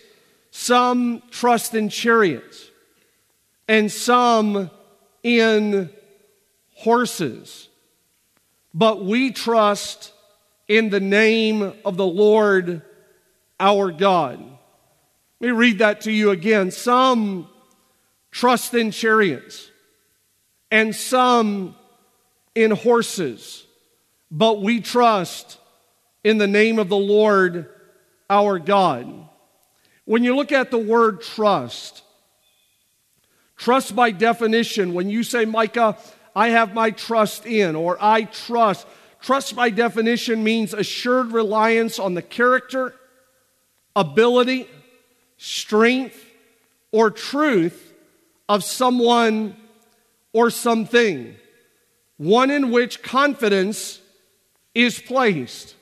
Some 0.52 1.20
trust 1.32 1.74
in 1.74 1.88
chariots, 1.88 2.70
and 3.66 3.90
some 3.90 4.70
in 5.24 5.90
horses, 6.74 7.68
but 8.72 9.04
we 9.04 9.32
trust 9.32 10.12
in 10.68 10.90
the 10.90 11.00
name 11.00 11.72
of 11.84 11.96
the 11.96 12.06
Lord 12.06 12.82
our 13.58 13.90
God. 13.90 14.38
Let 15.40 15.46
me 15.48 15.52
read 15.52 15.78
that 15.78 16.02
to 16.02 16.12
you 16.12 16.30
again. 16.30 16.70
Some 16.70 17.48
trust 18.30 18.74
in 18.74 18.90
chariots 18.90 19.70
and 20.70 20.94
some 20.94 21.74
in 22.54 22.70
horses, 22.70 23.64
but 24.30 24.62
we 24.62 24.80
trust 24.80 25.58
in 26.22 26.38
the 26.38 26.46
name 26.46 26.78
of 26.78 26.88
the 26.88 26.96
Lord 26.96 27.68
our 28.28 28.58
God. 28.58 29.12
When 30.04 30.24
you 30.24 30.36
look 30.36 30.52
at 30.52 30.70
the 30.70 30.78
word 30.78 31.22
trust, 31.22 32.02
Trust 33.58 33.96
by 33.96 34.12
definition, 34.12 34.94
when 34.94 35.10
you 35.10 35.24
say, 35.24 35.44
Micah, 35.44 35.98
I 36.34 36.50
have 36.50 36.72
my 36.72 36.92
trust 36.92 37.44
in, 37.44 37.74
or 37.74 37.98
I 38.00 38.22
trust, 38.22 38.86
trust 39.20 39.56
by 39.56 39.70
definition 39.70 40.44
means 40.44 40.72
assured 40.74 41.32
reliance 41.32 41.98
on 41.98 42.14
the 42.14 42.22
character, 42.22 42.94
ability, 43.94 44.68
strength, 45.36 46.24
or 46.92 47.10
truth 47.10 47.92
of 48.48 48.64
someone 48.64 49.56
or 50.32 50.50
something. 50.50 51.36
One 52.16 52.50
in 52.50 52.70
which 52.70 53.02
confidence 53.02 54.00
is 54.74 54.98
placed. 54.98 55.74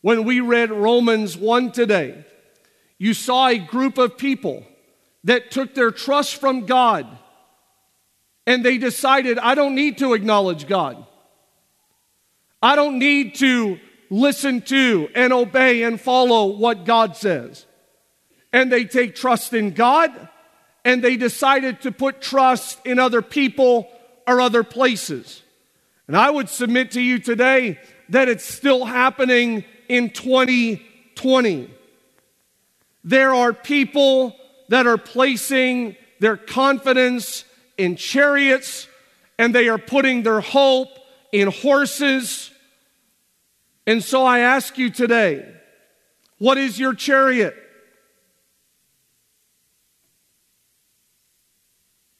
When 0.00 0.24
we 0.24 0.40
read 0.40 0.70
Romans 0.70 1.36
1 1.36 1.72
today, 1.72 2.24
you 2.98 3.14
saw 3.14 3.48
a 3.48 3.58
group 3.58 3.98
of 3.98 4.18
people 4.18 4.64
that 5.24 5.50
took 5.50 5.74
their 5.74 5.90
trust 5.90 6.36
from 6.36 6.66
God 6.66 7.06
and 8.46 8.64
they 8.64 8.78
decided, 8.78 9.38
I 9.38 9.54
don't 9.54 9.74
need 9.74 9.98
to 9.98 10.14
acknowledge 10.14 10.66
God. 10.66 11.04
I 12.62 12.76
don't 12.76 12.98
need 12.98 13.36
to 13.36 13.78
listen 14.10 14.62
to 14.62 15.08
and 15.14 15.32
obey 15.32 15.82
and 15.82 16.00
follow 16.00 16.46
what 16.46 16.84
God 16.84 17.16
says. 17.16 17.66
And 18.52 18.72
they 18.72 18.84
take 18.84 19.14
trust 19.14 19.52
in 19.52 19.72
God 19.72 20.28
and 20.84 21.02
they 21.02 21.16
decided 21.16 21.82
to 21.82 21.92
put 21.92 22.20
trust 22.20 22.78
in 22.86 22.98
other 22.98 23.22
people 23.22 23.88
or 24.26 24.40
other 24.40 24.62
places. 24.62 25.42
And 26.06 26.16
I 26.16 26.30
would 26.30 26.48
submit 26.48 26.92
to 26.92 27.00
you 27.00 27.18
today 27.18 27.78
that 28.08 28.28
it's 28.28 28.44
still 28.44 28.84
happening 28.84 29.64
in 29.88 30.10
2020. 30.10 31.70
There 33.04 33.34
are 33.34 33.52
people 33.52 34.34
that 34.68 34.86
are 34.86 34.98
placing 34.98 35.96
their 36.20 36.36
confidence 36.36 37.44
in 37.76 37.96
chariots 37.96 38.88
and 39.38 39.54
they 39.54 39.68
are 39.68 39.78
putting 39.78 40.22
their 40.22 40.40
hope 40.40 40.97
in 41.32 41.48
horses. 41.48 42.50
And 43.86 44.02
so 44.02 44.24
I 44.24 44.40
ask 44.40 44.78
you 44.78 44.90
today, 44.90 45.46
what 46.38 46.58
is 46.58 46.78
your 46.78 46.94
chariot? 46.94 47.54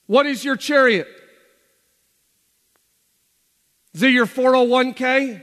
What 0.07 0.27
is 0.27 0.45
your 0.45 0.57
chariot? 0.57 1.07
Is 3.95 4.03
it 4.03 4.13
your 4.13 4.27
401k? 4.27 5.43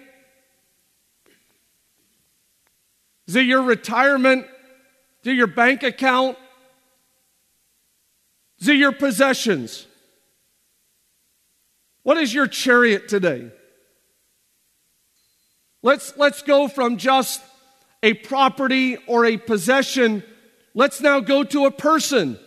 Is 3.28 3.36
it 3.36 3.45
your 3.45 3.63
retirement? 3.63 4.45
Is 5.23 5.32
it 5.32 5.36
your 5.36 5.47
bank 5.47 5.84
account? 5.84 6.38
Is 8.60 8.69
it 8.69 8.78
your 8.78 8.91
possessions? 8.91 9.88
What 12.05 12.17
is 12.17 12.31
your 12.31 12.45
chariot 12.45 13.07
today? 13.07 13.49
Let's, 15.81 16.15
let's 16.17 16.43
go 16.43 16.67
from 16.67 16.97
just 16.97 17.41
a 18.03 18.13
property 18.13 18.97
or 19.07 19.25
a 19.25 19.37
possession. 19.37 20.21
Let's 20.75 21.01
now 21.01 21.19
go 21.19 21.43
to 21.43 21.65
a 21.65 21.71
person. 21.71 22.37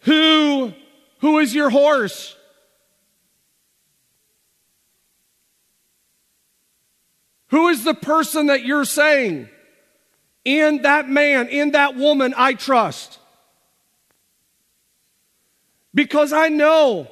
Who, 0.00 0.74
who 1.20 1.38
is 1.38 1.54
your 1.54 1.70
horse? 1.70 2.36
Who 7.46 7.68
is 7.68 7.84
the 7.84 7.94
person 7.94 8.48
that 8.48 8.62
you're 8.62 8.84
saying, 8.84 9.48
in 10.44 10.82
that 10.82 11.08
man, 11.08 11.48
in 11.48 11.70
that 11.70 11.96
woman, 11.96 12.34
I 12.36 12.52
trust? 12.52 13.18
Because 15.94 16.34
I 16.34 16.50
know 16.50 17.08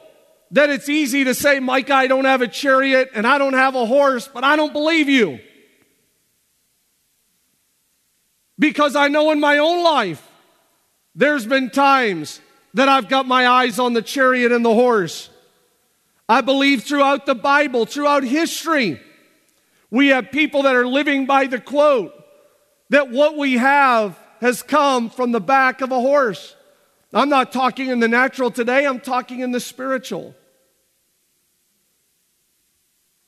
that 0.52 0.70
it's 0.70 0.88
easy 0.88 1.24
to 1.24 1.34
say, 1.34 1.60
Mike, 1.60 1.90
I 1.90 2.06
don't 2.06 2.24
have 2.24 2.42
a 2.42 2.48
chariot 2.48 3.10
and 3.14 3.26
I 3.26 3.38
don't 3.38 3.54
have 3.54 3.74
a 3.74 3.86
horse, 3.86 4.28
but 4.28 4.44
I 4.44 4.56
don't 4.56 4.72
believe 4.72 5.08
you. 5.08 5.40
Because 8.58 8.96
I 8.96 9.08
know 9.08 9.32
in 9.32 9.40
my 9.40 9.58
own 9.58 9.82
life, 9.82 10.26
there's 11.14 11.46
been 11.46 11.70
times 11.70 12.40
that 12.74 12.88
I've 12.88 13.08
got 13.08 13.26
my 13.26 13.46
eyes 13.46 13.78
on 13.78 13.92
the 13.92 14.02
chariot 14.02 14.52
and 14.52 14.64
the 14.64 14.74
horse. 14.74 15.30
I 16.28 16.40
believe 16.40 16.84
throughout 16.84 17.26
the 17.26 17.34
Bible, 17.34 17.86
throughout 17.86 18.22
history, 18.22 19.00
we 19.90 20.08
have 20.08 20.30
people 20.30 20.62
that 20.62 20.74
are 20.74 20.86
living 20.86 21.26
by 21.26 21.46
the 21.46 21.60
quote 21.60 22.12
that 22.90 23.10
what 23.10 23.36
we 23.36 23.54
have 23.54 24.18
has 24.40 24.62
come 24.62 25.10
from 25.10 25.32
the 25.32 25.40
back 25.40 25.80
of 25.80 25.90
a 25.92 26.00
horse. 26.00 26.54
I'm 27.16 27.30
not 27.30 27.50
talking 27.50 27.88
in 27.88 27.98
the 27.98 28.08
natural 28.08 28.50
today, 28.50 28.86
I'm 28.86 29.00
talking 29.00 29.40
in 29.40 29.50
the 29.50 29.58
spiritual. 29.58 30.34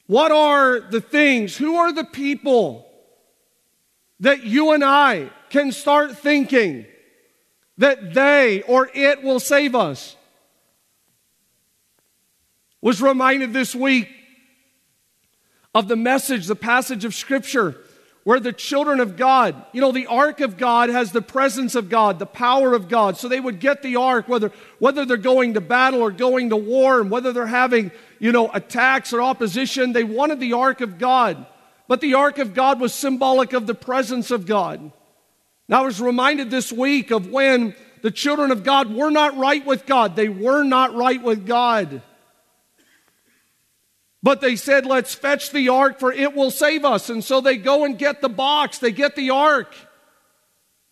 What 0.07 0.31
are 0.31 0.81
the 0.81 1.01
things? 1.01 1.57
Who 1.57 1.77
are 1.77 1.91
the 1.91 2.05
people 2.05 2.87
that 4.21 4.45
you 4.45 4.73
and 4.73 4.85
I 4.85 5.31
can 5.49 5.73
start 5.73 6.19
thinking 6.19 6.85
that 7.79 8.13
they 8.13 8.61
or 8.63 8.91
it 8.93 9.23
will 9.23 9.41
save 9.41 9.75
us? 9.75 10.17
Was 12.83 13.01
reminded 13.01 13.55
this 13.55 13.75
week 13.75 14.11
of 15.75 15.89
the 15.89 15.97
message, 15.97 16.47
the 16.47 16.55
passage 16.55 17.07
of 17.07 17.15
Scripture 17.15 17.81
where 18.29 18.41
the 18.41 18.53
children 18.53 19.01
of 19.01 19.17
God, 19.17 19.55
you 19.73 19.81
know, 19.81 19.91
the 19.91 20.07
ark 20.07 20.41
of 20.41 20.59
God 20.59 20.91
has 20.91 21.13
the 21.13 21.23
presence 21.23 21.75
of 21.75 21.89
God, 21.89 22.19
the 22.19 22.27
power 22.27 22.75
of 22.75 22.87
God. 22.87 23.17
So 23.17 23.27
they 23.27 23.41
would 23.41 23.59
get 23.59 23.81
the 23.81 23.97
ark, 23.97 24.29
whether, 24.29 24.53
whether 24.79 25.07
they're 25.07 25.17
going 25.17 25.55
to 25.55 25.63
battle 25.63 26.03
or 26.03 26.11
going 26.11 26.51
to 26.51 26.57
war, 26.57 27.01
and 27.01 27.11
whether 27.11 27.33
they're 27.33 27.47
having, 27.47 27.91
you 28.19 28.31
know, 28.31 28.51
attacks 28.53 29.15
or 29.15 29.23
opposition, 29.23 29.95
they 29.95 30.05
wanted 30.05 30.41
the 30.41 30.53
ark 30.53 30.83
of 30.83 30.99
God. 30.99 31.47
But 31.87 32.03
the 32.03 32.13
ark 32.13 32.37
of 32.37 32.53
God 32.53 32.83
was 32.83 32.93
symbolic 32.93 33.55
of 33.55 33.67
the 33.67 33.75
presence 33.75 34.31
of 34.31 34.45
God. 34.45 34.93
Now, 35.67 35.85
I 35.85 35.87
was 35.87 35.99
reminded 35.99 36.51
this 36.51 36.71
week 36.71 37.11
of 37.11 37.31
when 37.31 37.75
the 38.03 38.11
children 38.11 38.51
of 38.51 38.63
God 38.63 38.95
were 38.95 39.11
not 39.11 39.39
right 39.39 39.65
with 39.65 39.87
God. 39.87 40.17
They 40.17 40.29
were 40.29 40.65
not 40.65 40.95
right 40.95 41.23
with 41.23 41.47
God. 41.47 42.03
But 44.29 44.43
they 44.43 44.57
said, 44.57 44.85
let's 44.85 45.15
fetch 45.15 45.53
the 45.53 45.71
ark 45.71 45.99
for 45.99 46.13
it 46.13 46.35
will 46.35 46.51
save 46.51 46.85
us. 46.85 47.09
And 47.09 47.25
so 47.25 47.41
they 47.41 47.57
go 47.57 47.87
and 47.87 47.97
get 47.97 48.21
the 48.21 48.29
box, 48.29 48.77
they 48.77 48.93
get 48.93 49.17
the 49.17 49.31
ark, 49.31 49.75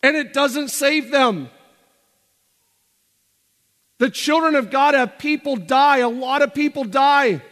and 0.01 0.17
it 0.17 0.33
doesn't 0.33 0.69
save 0.69 1.11
them. 1.11 1.51
The 3.99 4.09
children 4.09 4.55
of 4.55 4.71
God 4.71 4.95
have 4.95 5.19
people 5.19 5.55
die, 5.55 5.99
a 5.99 6.09
lot 6.09 6.41
of 6.41 6.55
people 6.55 6.83
die. 6.83 7.43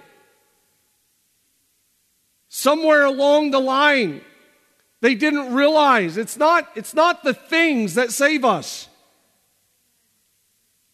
Somewhere 2.49 3.05
along 3.05 3.51
the 3.51 3.61
line, 3.61 4.21
they 5.01 5.13
didn't 5.13 5.53
realize 5.53 6.17
it's 6.17 6.35
not, 6.35 6.67
it's 6.73 6.95
not 6.95 7.23
the 7.23 7.35
things 7.35 7.93
that 7.93 8.11
save 8.11 8.43
us. 8.43 8.89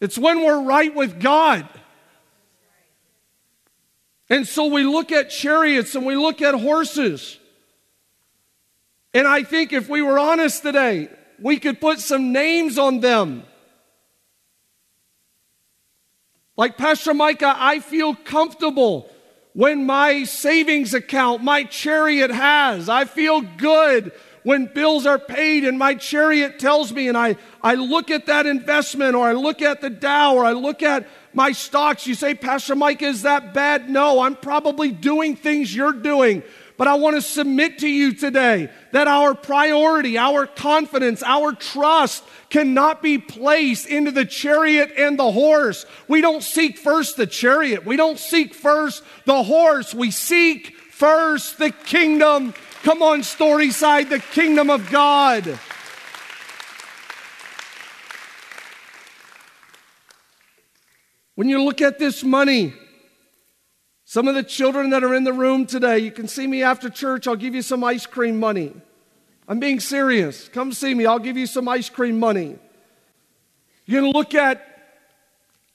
It's 0.02 0.18
when 0.18 0.44
we're 0.44 0.64
right 0.64 0.94
with 0.94 1.22
God. 1.22 1.66
And 4.32 4.48
so 4.48 4.68
we 4.68 4.86
look 4.86 5.12
at 5.12 5.30
chariots 5.30 5.94
and 5.94 6.06
we 6.06 6.16
look 6.16 6.42
at 6.42 6.56
horses. 6.56 7.38
And 9.14 9.28
I 9.28 9.44
think 9.44 9.74
if 9.74 9.90
we 9.90 10.02
were 10.02 10.18
honest 10.18 10.64
today, 10.64 11.10
we 11.38 11.60
could 11.60 11.82
put 11.82 12.00
some 12.00 12.32
names 12.32 12.78
on 12.78 13.02
them. 13.02 13.44
Like 16.56 16.78
Pastor 16.78 17.14
Micah, 17.14 17.54
I 17.58 17.82
feel 17.82 18.16
comfortable 18.16 19.12
when 19.52 19.86
my 19.86 20.24
savings 20.24 20.94
account, 20.94 21.44
my 21.44 21.66
chariot 21.66 22.32
has. 22.32 22.88
I 22.88 23.04
feel 23.04 23.42
good 23.42 24.14
when 24.44 24.66
bills 24.66 25.06
are 25.06 25.20
paid 25.20 25.64
and 25.64 25.78
my 25.78 25.96
chariot 25.96 26.60
tells 26.60 26.92
me, 26.92 27.08
and 27.08 27.18
I, 27.18 27.38
I 27.62 27.76
look 27.76 28.10
at 28.10 28.26
that 28.26 28.46
investment 28.46 29.16
or 29.16 29.28
I 29.28 29.34
look 29.34 29.62
at 29.62 29.82
the 29.82 29.90
Dow 29.90 30.36
or 30.36 30.46
I 30.46 30.54
look 30.54 30.82
at 30.82 31.08
my 31.34 31.52
stocks. 31.52 32.08
You 32.08 32.16
say, 32.16 32.34
Pastor 32.34 32.76
Mike, 32.76 33.02
is 33.02 33.22
that 33.22 33.54
bad? 33.54 33.90
No, 33.90 34.20
I'm 34.20 34.36
probably 34.36 34.92
doing 34.92 35.36
things 35.36 35.76
you're 35.76 35.94
doing. 35.94 36.44
But 36.78 36.88
I 36.88 36.96
want 36.96 37.16
to 37.16 37.22
submit 37.22 37.78
to 37.80 37.88
you 37.88 38.14
today 38.14 38.72
that 38.92 39.08
our 39.08 39.36
priority, 39.36 40.18
our 40.18 40.48
confidence, 40.48 41.22
our 41.22 41.54
trust 41.54 42.24
cannot 42.50 43.04
be 43.04 43.20
placed 43.20 43.86
into 43.86 44.10
the 44.10 44.26
chariot 44.26 44.92
and 44.98 45.20
the 45.20 45.32
horse. 45.32 45.86
We 46.08 46.22
don't 46.22 46.42
seek 46.42 46.80
first 46.80 47.18
the 47.18 47.28
chariot. 47.28 47.86
We 47.86 47.98
don't 47.98 48.18
seek 48.18 48.56
first 48.56 49.04
the 49.26 49.44
horse. 49.44 49.94
We 49.94 50.10
seek 50.10 50.76
first 50.90 51.60
the 51.60 51.70
kingdom. 51.70 52.56
Come 52.84 53.04
on, 53.04 53.22
Storyside, 53.22 54.10
the 54.10 54.18
kingdom 54.18 54.72
of 54.72 54.90
God. 54.90 55.60
When 61.36 61.48
you 61.48 61.64
look 61.64 61.80
at 61.80 62.00
this 62.00 62.24
money, 62.24 62.74
some 64.04 64.28
of 64.28 64.34
the 64.34 64.44
children 64.44 64.90
that 64.90 65.04
are 65.04 65.14
in 65.14 65.24
the 65.24 65.34
room 65.34 65.68
today, 65.68 66.00
you 66.00 66.12
can 66.12 66.28
see 66.28 66.48
me 66.48 66.64
after 66.64 66.90
church, 66.90 67.28
I'll 67.28 67.36
give 67.36 67.54
you 67.54 67.62
some 67.62 67.84
ice 67.84 68.08
cream 68.08 68.40
money. 68.40 68.74
I'm 69.48 69.60
being 69.60 69.80
serious. 69.80 70.48
Come 70.48 70.72
see 70.72 70.96
me, 70.96 71.06
I'll 71.06 71.20
give 71.20 71.38
you 71.38 71.46
some 71.46 71.68
ice 71.68 71.90
cream 71.90 72.20
money. 72.20 72.58
You 73.86 74.02
can 74.02 74.12
look 74.12 74.34
at 74.34 74.68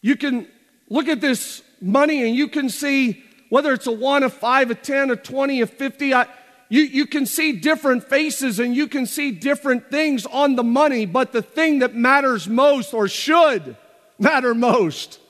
you 0.03 0.17
can 0.17 0.49
look 0.89 1.09
at 1.09 1.21
this 1.21 1.63
money 1.81 2.27
and 2.27 2.35
you 2.35 2.49
can 2.49 2.69
see 2.69 3.23
whether 3.49 3.73
it's 3.73 3.87
a 3.87 3.93
1, 3.93 4.23
a 4.25 4.31
5, 4.31 4.71
a 4.71 4.75
10, 4.75 5.11
a 5.11 5.17
20, 5.17 5.61
a 5.61 5.67
50, 5.67 6.15
I, 6.15 6.27
you, 6.69 6.83
you 6.83 7.07
can 7.07 7.27
see 7.27 7.53
different 7.53 8.05
faces 8.05 8.59
and 8.59 8.75
you 8.75 8.89
can 8.89 9.07
see 9.07 9.31
different 9.31 9.91
things 9.91 10.27
on 10.27 10.57
the 10.57 10.65
money, 10.65 11.07
but 11.07 11.33
the 11.33 11.43
thing 11.43 11.81
that 11.81 11.95
matters 11.95 12.49
most 12.49 12.93
or 12.93 13.09
should 13.09 13.77
matter 14.19 14.55
most 14.55 15.21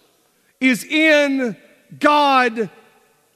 is 0.60 0.84
in 0.84 1.56
God 1.98 2.70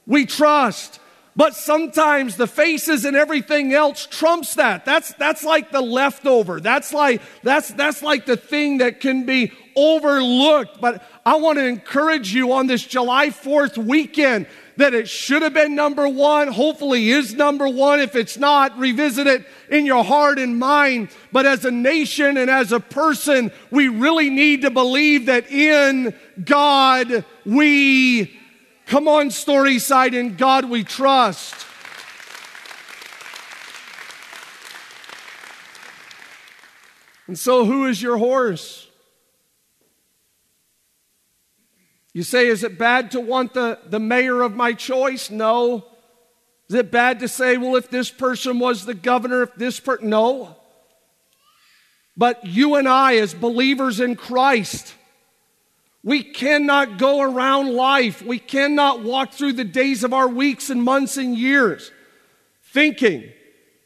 we 0.07 0.25
trust. 0.25 0.99
But 1.33 1.55
sometimes 1.55 2.35
the 2.35 2.47
faces 2.47 3.05
and 3.05 3.15
everything 3.15 3.73
else 3.73 4.05
trumps 4.05 4.55
that. 4.55 4.83
That's, 4.83 5.13
that's 5.13 5.43
like 5.43 5.71
the 5.71 5.81
leftover. 5.81 6.59
That's 6.59 6.91
like, 6.93 7.21
that's, 7.41 7.69
that's 7.69 8.03
like 8.03 8.25
the 8.25 8.35
thing 8.35 8.79
that 8.79 8.99
can 8.99 9.25
be 9.25 9.53
overlooked. 9.75 10.81
But 10.81 11.01
I 11.25 11.35
want 11.35 11.57
to 11.57 11.65
encourage 11.65 12.33
you 12.33 12.51
on 12.51 12.67
this 12.67 12.85
July 12.85 13.29
4th 13.29 13.77
weekend 13.77 14.47
that 14.81 14.93
it 14.93 15.07
should 15.07 15.41
have 15.41 15.53
been 15.53 15.75
number 15.75 16.07
one, 16.07 16.47
hopefully 16.47 17.09
is 17.09 17.33
number 17.33 17.67
one. 17.67 17.99
If 17.99 18.15
it's 18.15 18.37
not, 18.37 18.77
revisit 18.77 19.27
it 19.27 19.45
in 19.69 19.85
your 19.85 20.03
heart 20.03 20.39
and 20.39 20.57
mind. 20.57 21.09
But 21.31 21.45
as 21.45 21.65
a 21.65 21.71
nation 21.71 22.35
and 22.37 22.49
as 22.49 22.71
a 22.71 22.79
person, 22.79 23.51
we 23.69 23.87
really 23.87 24.29
need 24.29 24.63
to 24.63 24.71
believe 24.71 25.27
that 25.27 25.51
in 25.51 26.15
God 26.43 27.23
we, 27.45 28.39
come 28.87 29.07
on, 29.07 29.31
story 29.31 29.79
side, 29.79 30.13
in 30.13 30.35
God 30.35 30.65
we 30.65 30.83
trust. 30.83 31.55
And 37.27 37.37
so, 37.37 37.65
who 37.65 37.85
is 37.85 38.01
your 38.01 38.17
horse? 38.17 38.80
You 42.13 42.23
say, 42.23 42.47
is 42.47 42.63
it 42.63 42.77
bad 42.77 43.11
to 43.11 43.21
want 43.21 43.53
the, 43.53 43.79
the 43.85 43.99
mayor 43.99 44.41
of 44.41 44.55
my 44.55 44.73
choice? 44.73 45.29
No. 45.29 45.85
Is 46.69 46.75
it 46.75 46.91
bad 46.91 47.19
to 47.19 47.27
say, 47.27 47.57
well, 47.57 47.75
if 47.75 47.89
this 47.89 48.09
person 48.09 48.59
was 48.59 48.85
the 48.85 48.93
governor, 48.93 49.43
if 49.43 49.55
this 49.55 49.79
person, 49.79 50.09
no. 50.09 50.55
But 52.17 52.45
you 52.45 52.75
and 52.75 52.87
I, 52.87 53.15
as 53.15 53.33
believers 53.33 53.99
in 53.99 54.15
Christ, 54.15 54.93
we 56.03 56.23
cannot 56.23 56.97
go 56.97 57.21
around 57.21 57.73
life, 57.73 58.21
we 58.21 58.39
cannot 58.39 59.01
walk 59.03 59.33
through 59.33 59.53
the 59.53 59.63
days 59.63 60.03
of 60.03 60.13
our 60.13 60.27
weeks 60.27 60.69
and 60.69 60.83
months 60.83 61.17
and 61.17 61.37
years 61.37 61.91
thinking, 62.71 63.31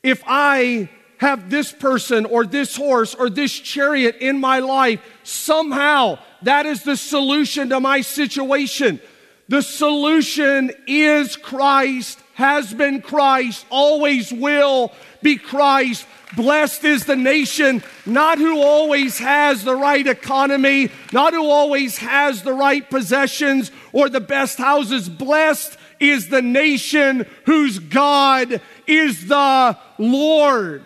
if 0.04 0.24
I 0.26 0.90
have 1.18 1.50
this 1.50 1.72
person 1.72 2.26
or 2.26 2.46
this 2.46 2.76
horse 2.76 3.16
or 3.16 3.30
this 3.30 3.54
chariot 3.54 4.18
in 4.18 4.40
my 4.40 4.60
life, 4.60 5.02
somehow 5.24 6.20
that 6.42 6.66
is 6.66 6.84
the 6.84 6.98
solution 6.98 7.70
to 7.70 7.80
my 7.80 8.02
situation. 8.02 9.00
The 9.48 9.62
solution 9.62 10.72
is 10.88 11.36
Christ, 11.36 12.20
has 12.34 12.74
been 12.74 13.02
Christ, 13.02 13.66
always 13.70 14.32
will 14.32 14.92
be 15.22 15.38
Christ. 15.38 16.06
Blessed 16.36 16.84
is 16.84 17.06
the 17.06 17.16
nation, 17.16 17.84
not 18.06 18.40
who 18.40 18.60
always 18.62 19.20
has 19.20 19.64
the 19.64 19.76
right 19.76 20.06
economy, 20.06 20.90
not 21.14 21.34
who 21.34 21.50
always 21.50 21.98
has 22.00 22.42
the 22.42 22.54
right 22.54 22.88
possessions 22.90 23.72
or 23.94 24.10
the 24.10 24.20
best 24.20 24.58
houses. 24.58 25.08
Blessed 25.08 25.78
is 26.00 26.28
the 26.30 26.42
nation 26.42 27.26
whose 27.46 27.80
God 27.80 28.60
is 28.88 29.28
the 29.28 29.78
Lord. 29.98 30.84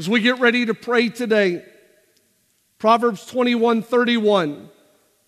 As 0.00 0.08
we 0.08 0.22
get 0.22 0.40
ready 0.40 0.64
to 0.64 0.72
pray 0.72 1.10
today, 1.10 1.62
Proverbs 2.78 3.26
21 3.26 3.82
31. 3.82 4.70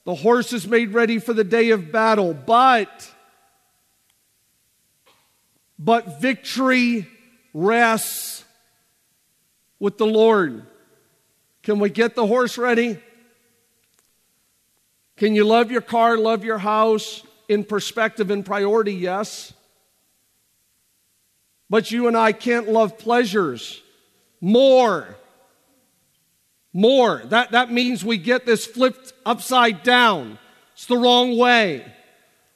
The 0.07 0.15
horse 0.15 0.55
is 0.55 0.67
made 0.67 0.95
ready 0.95 1.19
for 1.19 1.35
the 1.35 1.45
day 1.45 1.73
of 1.73 1.93
battle, 1.93 2.33
but 2.33 3.13
but 5.79 6.23
victory 6.23 7.07
rests 7.53 8.47
with 9.79 9.99
the 9.99 10.07
Lord. 10.07 10.65
Can 11.63 11.79
we 11.79 11.91
get 11.91 12.15
the 12.15 12.27
horse 12.27 12.57
ready? 12.57 12.99
Can 15.19 15.35
you 15.35 15.45
love 15.45 15.71
your 15.71 15.83
car, 15.83 16.17
love 16.17 16.47
your 16.47 16.57
house 16.57 17.23
in 17.47 17.65
perspective 17.65 18.31
and 18.31 18.43
priority? 18.43 18.95
Yes. 18.95 19.53
But 21.69 21.91
you 21.91 22.09
and 22.09 22.17
I 22.17 22.33
can't 22.33 22.71
love 22.71 22.97
pleasures 22.97 23.83
more. 24.43 25.17
More. 26.75 27.23
That, 27.27 27.53
that 27.53 27.73
means 27.73 28.05
we 28.05 28.19
get 28.19 28.45
this 28.45 28.67
flipped 28.67 29.15
upside 29.25 29.83
down. 29.83 30.39
It's 30.75 30.85
the 30.87 30.99
wrong 30.99 31.39
way. 31.39 31.87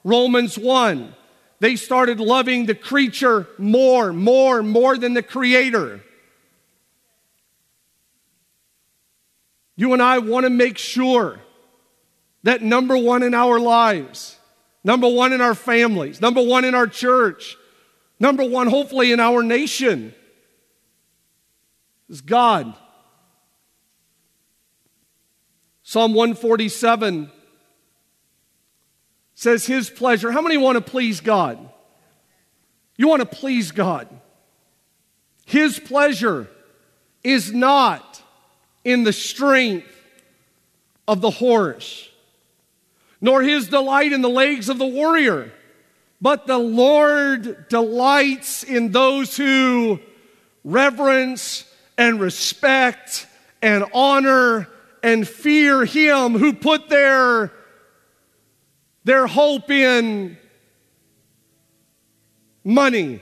Romans 0.03 0.57
1. 0.57 1.15
They 1.59 1.75
started 1.75 2.19
loving 2.19 2.67
the 2.67 2.75
creature 2.75 3.47
more, 3.57 4.13
more, 4.13 4.61
more 4.61 4.97
than 4.97 5.15
the 5.15 5.23
creator. 5.23 6.03
You 9.75 9.93
and 9.93 10.01
I 10.01 10.19
want 10.19 10.43
to 10.43 10.49
make 10.49 10.77
sure 10.77 11.39
that 12.43 12.61
number 12.61 12.97
one 12.97 13.23
in 13.23 13.33
our 13.33 13.59
lives, 13.59 14.37
number 14.83 15.07
one 15.07 15.33
in 15.33 15.41
our 15.41 15.55
families, 15.55 16.21
number 16.21 16.41
one 16.41 16.65
in 16.65 16.75
our 16.75 16.87
church, 16.87 17.55
number 18.19 18.43
one, 18.43 18.67
hopefully, 18.67 19.11
in 19.11 19.19
our 19.19 19.41
nation 19.41 20.13
is 22.09 22.21
God. 22.21 22.73
Psalm 25.83 26.13
147 26.13 27.31
says, 29.35 29.65
His 29.65 29.89
pleasure. 29.89 30.31
How 30.31 30.41
many 30.41 30.57
want 30.57 30.75
to 30.75 30.81
please 30.81 31.21
God? 31.21 31.57
You 32.97 33.07
want 33.07 33.21
to 33.21 33.25
please 33.25 33.71
God. 33.71 34.07
His 35.45 35.79
pleasure 35.79 36.49
is 37.23 37.53
not 37.53 38.21
in 38.83 39.03
the 39.03 39.13
strength 39.13 39.87
of 41.07 41.21
the 41.21 41.29
horse, 41.29 42.09
nor 43.21 43.41
his 43.41 43.67
delight 43.69 44.11
in 44.11 44.21
the 44.21 44.29
legs 44.29 44.67
of 44.69 44.77
the 44.77 44.85
warrior. 44.85 45.51
But 46.19 46.47
the 46.47 46.57
Lord 46.57 47.69
delights 47.69 48.63
in 48.63 48.91
those 48.91 49.37
who 49.37 49.99
reverence 50.63 51.63
and 51.97 52.19
respect 52.19 53.27
and 53.61 53.83
honor 53.93 54.67
and 55.01 55.27
fear 55.27 55.85
him 55.85 56.33
who 56.33 56.53
put 56.53 56.89
their, 56.89 57.51
their 59.03 59.27
hope 59.27 59.69
in 59.71 60.37
money, 62.63 63.21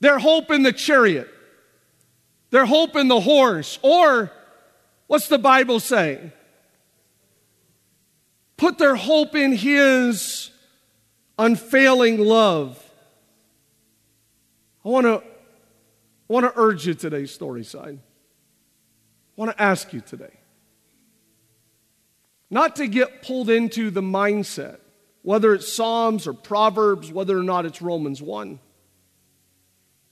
their 0.00 0.18
hope 0.18 0.50
in 0.50 0.62
the 0.62 0.72
chariot, 0.72 1.28
their 2.50 2.66
hope 2.66 2.96
in 2.96 3.08
the 3.08 3.20
horse, 3.20 3.78
or 3.82 4.30
what's 5.06 5.28
the 5.28 5.38
Bible 5.38 5.80
say? 5.80 6.32
Put 8.56 8.78
their 8.78 8.94
hope 8.94 9.34
in 9.34 9.52
his 9.52 10.50
unfailing 11.38 12.18
love. 12.18 12.80
I 14.84 14.88
want 14.88 15.06
to 15.06 15.22
I 16.28 16.32
want 16.32 16.46
to 16.46 16.52
urge 16.58 16.86
you 16.86 16.94
today, 16.94 17.24
Storyside. 17.24 17.98
I 17.98 19.36
want 19.36 19.50
to 19.50 19.62
ask 19.62 19.92
you 19.92 20.00
today 20.00 20.40
not 22.50 22.76
to 22.76 22.86
get 22.86 23.22
pulled 23.22 23.50
into 23.50 23.90
the 23.90 24.00
mindset, 24.00 24.78
whether 25.22 25.54
it's 25.54 25.72
Psalms 25.72 26.28
or 26.28 26.32
Proverbs, 26.32 27.10
whether 27.10 27.36
or 27.36 27.42
not 27.42 27.66
it's 27.66 27.82
Romans 27.82 28.22
1. 28.22 28.60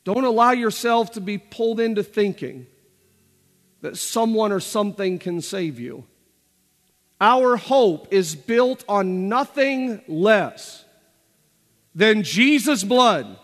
Don't 0.04 0.24
allow 0.24 0.50
yourself 0.50 1.12
to 1.12 1.20
be 1.20 1.38
pulled 1.38 1.78
into 1.78 2.02
thinking 2.02 2.66
that 3.82 3.96
someone 3.96 4.50
or 4.50 4.58
something 4.58 5.20
can 5.20 5.40
save 5.40 5.78
you. 5.78 6.04
Our 7.20 7.56
hope 7.56 8.12
is 8.12 8.34
built 8.34 8.84
on 8.88 9.28
nothing 9.28 10.02
less 10.08 10.84
than 11.94 12.24
Jesus' 12.24 12.82
blood 12.82 13.38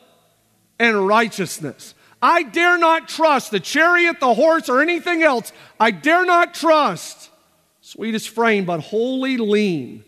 and 0.81 1.07
righteousness. 1.07 1.95
I 2.21 2.43
dare 2.43 2.79
not 2.79 3.09
trust 3.09 3.51
the 3.51 3.61
chariot, 3.61 4.21
the 4.21 4.35
horse, 4.35 4.69
or 4.69 4.81
anything 4.81 5.23
else. 5.23 5.53
I 5.79 5.91
dare 5.91 6.25
not 6.25 6.55
trust 6.55 7.31
sweetest 7.81 8.29
frame, 8.29 8.65
but 8.65 8.81
wholly 8.81 9.37
lean. 9.37 10.05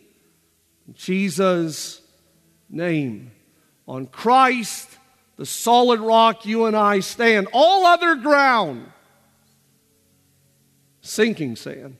In 0.86 0.94
Jesus' 0.94 2.02
name. 2.68 3.30
On 3.88 4.06
Christ, 4.06 4.88
the 5.36 5.46
solid 5.46 6.00
rock, 6.00 6.44
you 6.46 6.66
and 6.66 6.76
I 6.76 7.00
stand. 7.00 7.48
All 7.52 7.86
other 7.86 8.16
ground, 8.16 8.86
sinking 11.00 11.56
sand. 11.56 11.96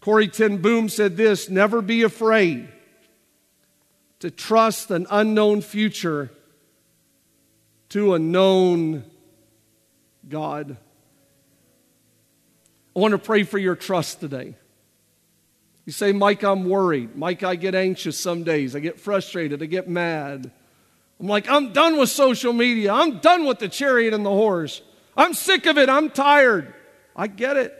Corrie 0.00 0.28
ten 0.28 0.58
Boom 0.58 0.88
said 0.88 1.16
this 1.16 1.48
Never 1.48 1.82
be 1.82 2.02
afraid 2.02 2.68
to 4.20 4.30
trust 4.30 4.90
an 4.90 5.06
unknown 5.10 5.60
future 5.62 6.30
to 7.92 8.14
a 8.14 8.18
known 8.18 9.04
God. 10.26 10.78
I 12.96 12.98
want 12.98 13.12
to 13.12 13.18
pray 13.18 13.42
for 13.42 13.58
your 13.58 13.76
trust 13.76 14.20
today. 14.20 14.54
You 15.84 15.92
say, 15.92 16.12
Mike, 16.12 16.42
I'm 16.42 16.70
worried. 16.70 17.16
Mike, 17.16 17.42
I 17.42 17.54
get 17.54 17.74
anxious 17.74 18.18
some 18.18 18.44
days. 18.44 18.74
I 18.74 18.80
get 18.80 18.98
frustrated. 18.98 19.62
I 19.62 19.66
get 19.66 19.90
mad. 19.90 20.50
I'm 21.20 21.26
like, 21.26 21.50
I'm 21.50 21.74
done 21.74 21.98
with 21.98 22.08
social 22.08 22.54
media. 22.54 22.94
I'm 22.94 23.18
done 23.18 23.44
with 23.44 23.58
the 23.58 23.68
chariot 23.68 24.14
and 24.14 24.24
the 24.24 24.30
horse. 24.30 24.80
I'm 25.14 25.34
sick 25.34 25.66
of 25.66 25.76
it. 25.76 25.90
I'm 25.90 26.08
tired. 26.08 26.72
I 27.14 27.26
get 27.26 27.58
it. 27.58 27.78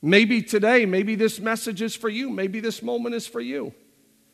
Maybe 0.00 0.42
today, 0.42 0.86
maybe 0.86 1.16
this 1.16 1.40
message 1.40 1.82
is 1.82 1.96
for 1.96 2.08
you. 2.08 2.30
Maybe 2.30 2.60
this 2.60 2.84
moment 2.84 3.16
is 3.16 3.26
for 3.26 3.40
you. 3.40 3.74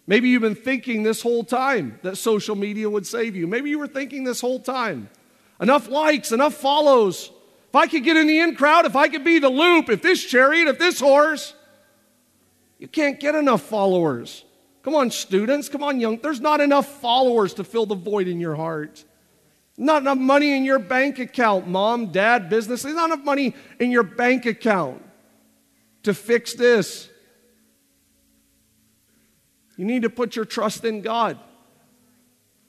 Maybe 0.07 0.29
you've 0.29 0.43
been 0.43 0.55
thinking 0.55 1.03
this 1.03 1.21
whole 1.21 1.43
time 1.43 1.99
that 2.03 2.17
social 2.17 2.55
media 2.55 2.89
would 2.89 3.07
save 3.07 3.35
you. 3.35 3.47
Maybe 3.47 3.71
you 3.71 3.79
were 3.79 3.89
thinking 3.89 4.25
this 4.25 4.41
whole 4.41 4.61
time. 4.61 5.09
Enough 5.61 5.89
likes, 5.89 6.33
enough 6.33 6.55
follows, 6.55 7.31
if 7.69 7.75
I 7.75 7.87
could 7.87 8.05
get 8.05 8.17
in 8.17 8.27
the 8.27 8.39
in 8.39 8.55
crowd, 8.55 8.87
if 8.87 8.95
I 8.95 9.09
could 9.09 9.25
be 9.25 9.39
the 9.39 9.49
loop, 9.49 9.89
if 9.91 10.03
this 10.03 10.25
chariot, 10.25 10.69
if 10.69 10.79
this 10.79 11.01
horse, 11.01 11.55
you 12.79 12.89
can't 12.89 13.19
get 13.19 13.35
enough 13.35 13.63
followers. 13.63 14.45
Come 14.83 14.95
on, 14.95 15.11
students, 15.11 15.69
come 15.69 15.83
on, 15.83 15.99
young. 15.99 16.19
There's 16.19 16.41
not 16.41 16.61
enough 16.61 16.87
followers 17.01 17.55
to 17.55 17.65
fill 17.65 17.87
the 17.87 17.97
void 17.97 18.29
in 18.29 18.39
your 18.39 18.55
heart. 18.55 19.05
Not 19.77 20.03
enough 20.03 20.19
money 20.19 20.57
in 20.57 20.65
your 20.65 20.79
bank 20.79 21.19
account, 21.19 21.67
mom, 21.67 22.13
dad, 22.13 22.49
business. 22.49 22.83
There's 22.83 22.95
not 22.95 23.11
enough 23.11 23.25
money 23.25 23.55
in 23.81 23.91
your 23.91 24.05
bank 24.05 24.47
account 24.47 25.03
to 26.05 26.15
fix 26.15 26.55
this. 26.55 27.11
You 29.77 29.85
need 29.85 30.03
to 30.03 30.11
put 30.11 30.37
your 30.37 30.45
trust 30.45 30.85
in 30.85 31.03
God. 31.03 31.39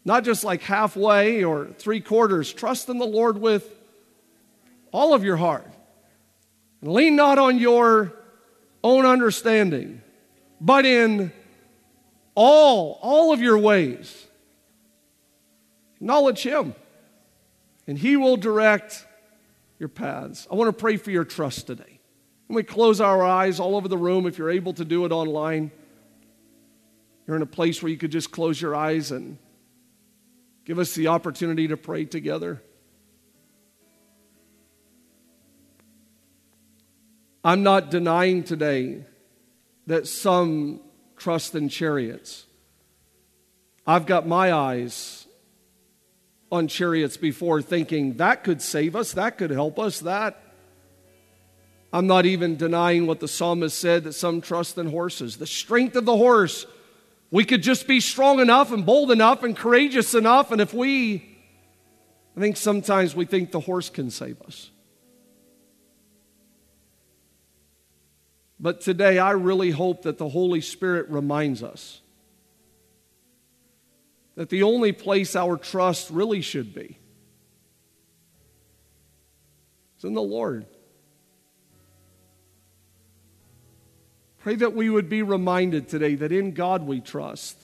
Not 0.03 0.23
just 0.23 0.43
like 0.43 0.61
halfway 0.61 1.43
or 1.43 1.67
three 1.77 1.99
quarters. 1.99 2.51
Trust 2.53 2.89
in 2.89 2.97
the 2.97 3.05
Lord 3.05 3.39
with 3.39 3.69
all 4.91 5.13
of 5.13 5.23
your 5.23 5.37
heart. 5.37 5.67
Lean 6.81 7.15
not 7.15 7.37
on 7.37 7.57
your 7.57 8.13
own 8.83 9.05
understanding, 9.05 10.01
but 10.61 10.85
in 10.85 11.31
all, 12.35 12.99
all 13.01 13.33
of 13.33 13.41
your 13.41 13.57
ways. 13.57 14.27
Acknowledge 15.95 16.43
Him, 16.43 16.75
and 17.87 17.97
He 17.97 18.15
will 18.15 18.37
direct 18.37 19.05
your 19.79 19.89
paths. 19.89 20.47
I 20.51 20.55
want 20.55 20.69
to 20.69 20.79
pray 20.79 20.97
for 20.97 21.11
your 21.11 21.25
trust 21.25 21.67
today. 21.67 21.99
When 22.45 22.55
we 22.55 22.63
close 22.63 23.01
our 23.01 23.23
eyes 23.23 23.59
all 23.59 23.75
over 23.75 23.87
the 23.87 23.97
room, 23.97 24.25
if 24.25 24.37
you're 24.37 24.51
able 24.51 24.73
to 24.73 24.85
do 24.85 25.03
it 25.05 25.11
online, 25.11 25.71
you're 27.27 27.35
in 27.35 27.41
a 27.41 27.45
place 27.45 27.83
where 27.83 27.91
you 27.91 27.97
could 27.97 28.11
just 28.11 28.31
close 28.31 28.59
your 28.59 28.73
eyes 28.73 29.11
and 29.11 29.37
give 30.65 30.79
us 30.79 30.95
the 30.95 31.07
opportunity 31.07 31.67
to 31.67 31.77
pray 31.77 32.05
together. 32.05 32.63
I'm 37.43 37.63
not 37.63 37.91
denying 37.91 38.43
today 38.43 39.05
that 39.87 40.07
some 40.07 40.81
trust 41.17 41.55
in 41.55 41.69
chariots. 41.69 42.45
I've 43.85 44.05
got 44.05 44.27
my 44.27 44.51
eyes 44.51 45.27
on 46.51 46.67
chariots 46.67 47.17
before 47.17 47.61
thinking 47.61 48.15
that 48.17 48.43
could 48.43 48.61
save 48.61 48.95
us, 48.95 49.13
that 49.13 49.37
could 49.37 49.51
help 49.51 49.79
us, 49.79 49.99
that. 50.01 50.41
I'm 51.91 52.07
not 52.07 52.25
even 52.25 52.57
denying 52.57 53.07
what 53.07 53.21
the 53.21 53.27
psalmist 53.27 53.79
said 53.79 54.03
that 54.03 54.13
some 54.13 54.41
trust 54.41 54.77
in 54.77 54.89
horses. 54.89 55.37
The 55.37 55.47
strength 55.47 55.95
of 55.95 56.05
the 56.05 56.17
horse, 56.17 56.65
we 57.31 57.43
could 57.43 57.61
just 57.61 57.87
be 57.87 57.99
strong 57.99 58.39
enough 58.39 58.71
and 58.71 58.85
bold 58.85 59.11
enough 59.11 59.43
and 59.43 59.55
courageous 59.55 60.13
enough, 60.13 60.51
and 60.51 60.61
if 60.61 60.73
we 60.73 61.37
I 62.37 62.39
think 62.39 62.55
sometimes 62.55 63.15
we 63.15 63.25
think 63.25 63.51
the 63.51 63.59
horse 63.59 63.89
can 63.89 64.11
save 64.11 64.39
us. 64.43 64.69
But 68.59 68.81
today, 68.81 69.17
I 69.17 69.31
really 69.31 69.71
hope 69.71 70.03
that 70.03 70.19
the 70.19 70.29
Holy 70.29 70.61
Spirit 70.61 71.09
reminds 71.09 71.63
us 71.63 72.01
that 74.35 74.49
the 74.49 74.61
only 74.61 74.91
place 74.91 75.35
our 75.35 75.57
trust 75.57 76.11
really 76.11 76.41
should 76.41 76.75
be 76.75 76.99
is 79.97 80.03
in 80.03 80.13
the 80.13 80.21
Lord. 80.21 80.67
Pray 84.47 84.55
that 84.55 84.73
we 84.73 84.89
would 84.89 85.09
be 85.09 85.23
reminded 85.23 85.89
today 85.89 86.15
that 86.15 86.31
in 86.31 86.53
God 86.53 86.83
we 86.83 87.01
trust. 87.01 87.61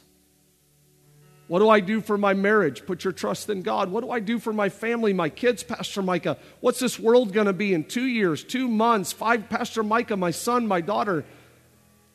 What 1.47 1.59
do 1.59 1.69
I 1.69 1.79
do 1.79 2.01
for 2.01 2.17
my 2.17 2.33
marriage? 2.33 2.85
Put 2.85 3.05
your 3.05 3.13
trust 3.13 3.49
in 3.49 3.61
God. 3.61 3.89
What 3.89 4.03
do 4.03 4.11
I 4.11 4.19
do 4.19 4.37
for 4.37 4.51
my 4.51 4.67
family, 4.67 5.13
my 5.13 5.29
kids, 5.29 5.63
Pastor 5.63 6.01
Micah? 6.01 6.37
What's 6.59 6.79
this 6.79 6.99
world 6.99 7.31
going 7.31 7.47
to 7.47 7.53
be 7.53 7.73
in 7.73 7.85
two 7.85 8.03
years, 8.03 8.43
two 8.43 8.67
months, 8.67 9.13
five, 9.13 9.47
Pastor 9.47 9.81
Micah, 9.81 10.17
my 10.17 10.31
son, 10.31 10.67
my 10.67 10.81
daughter? 10.81 11.23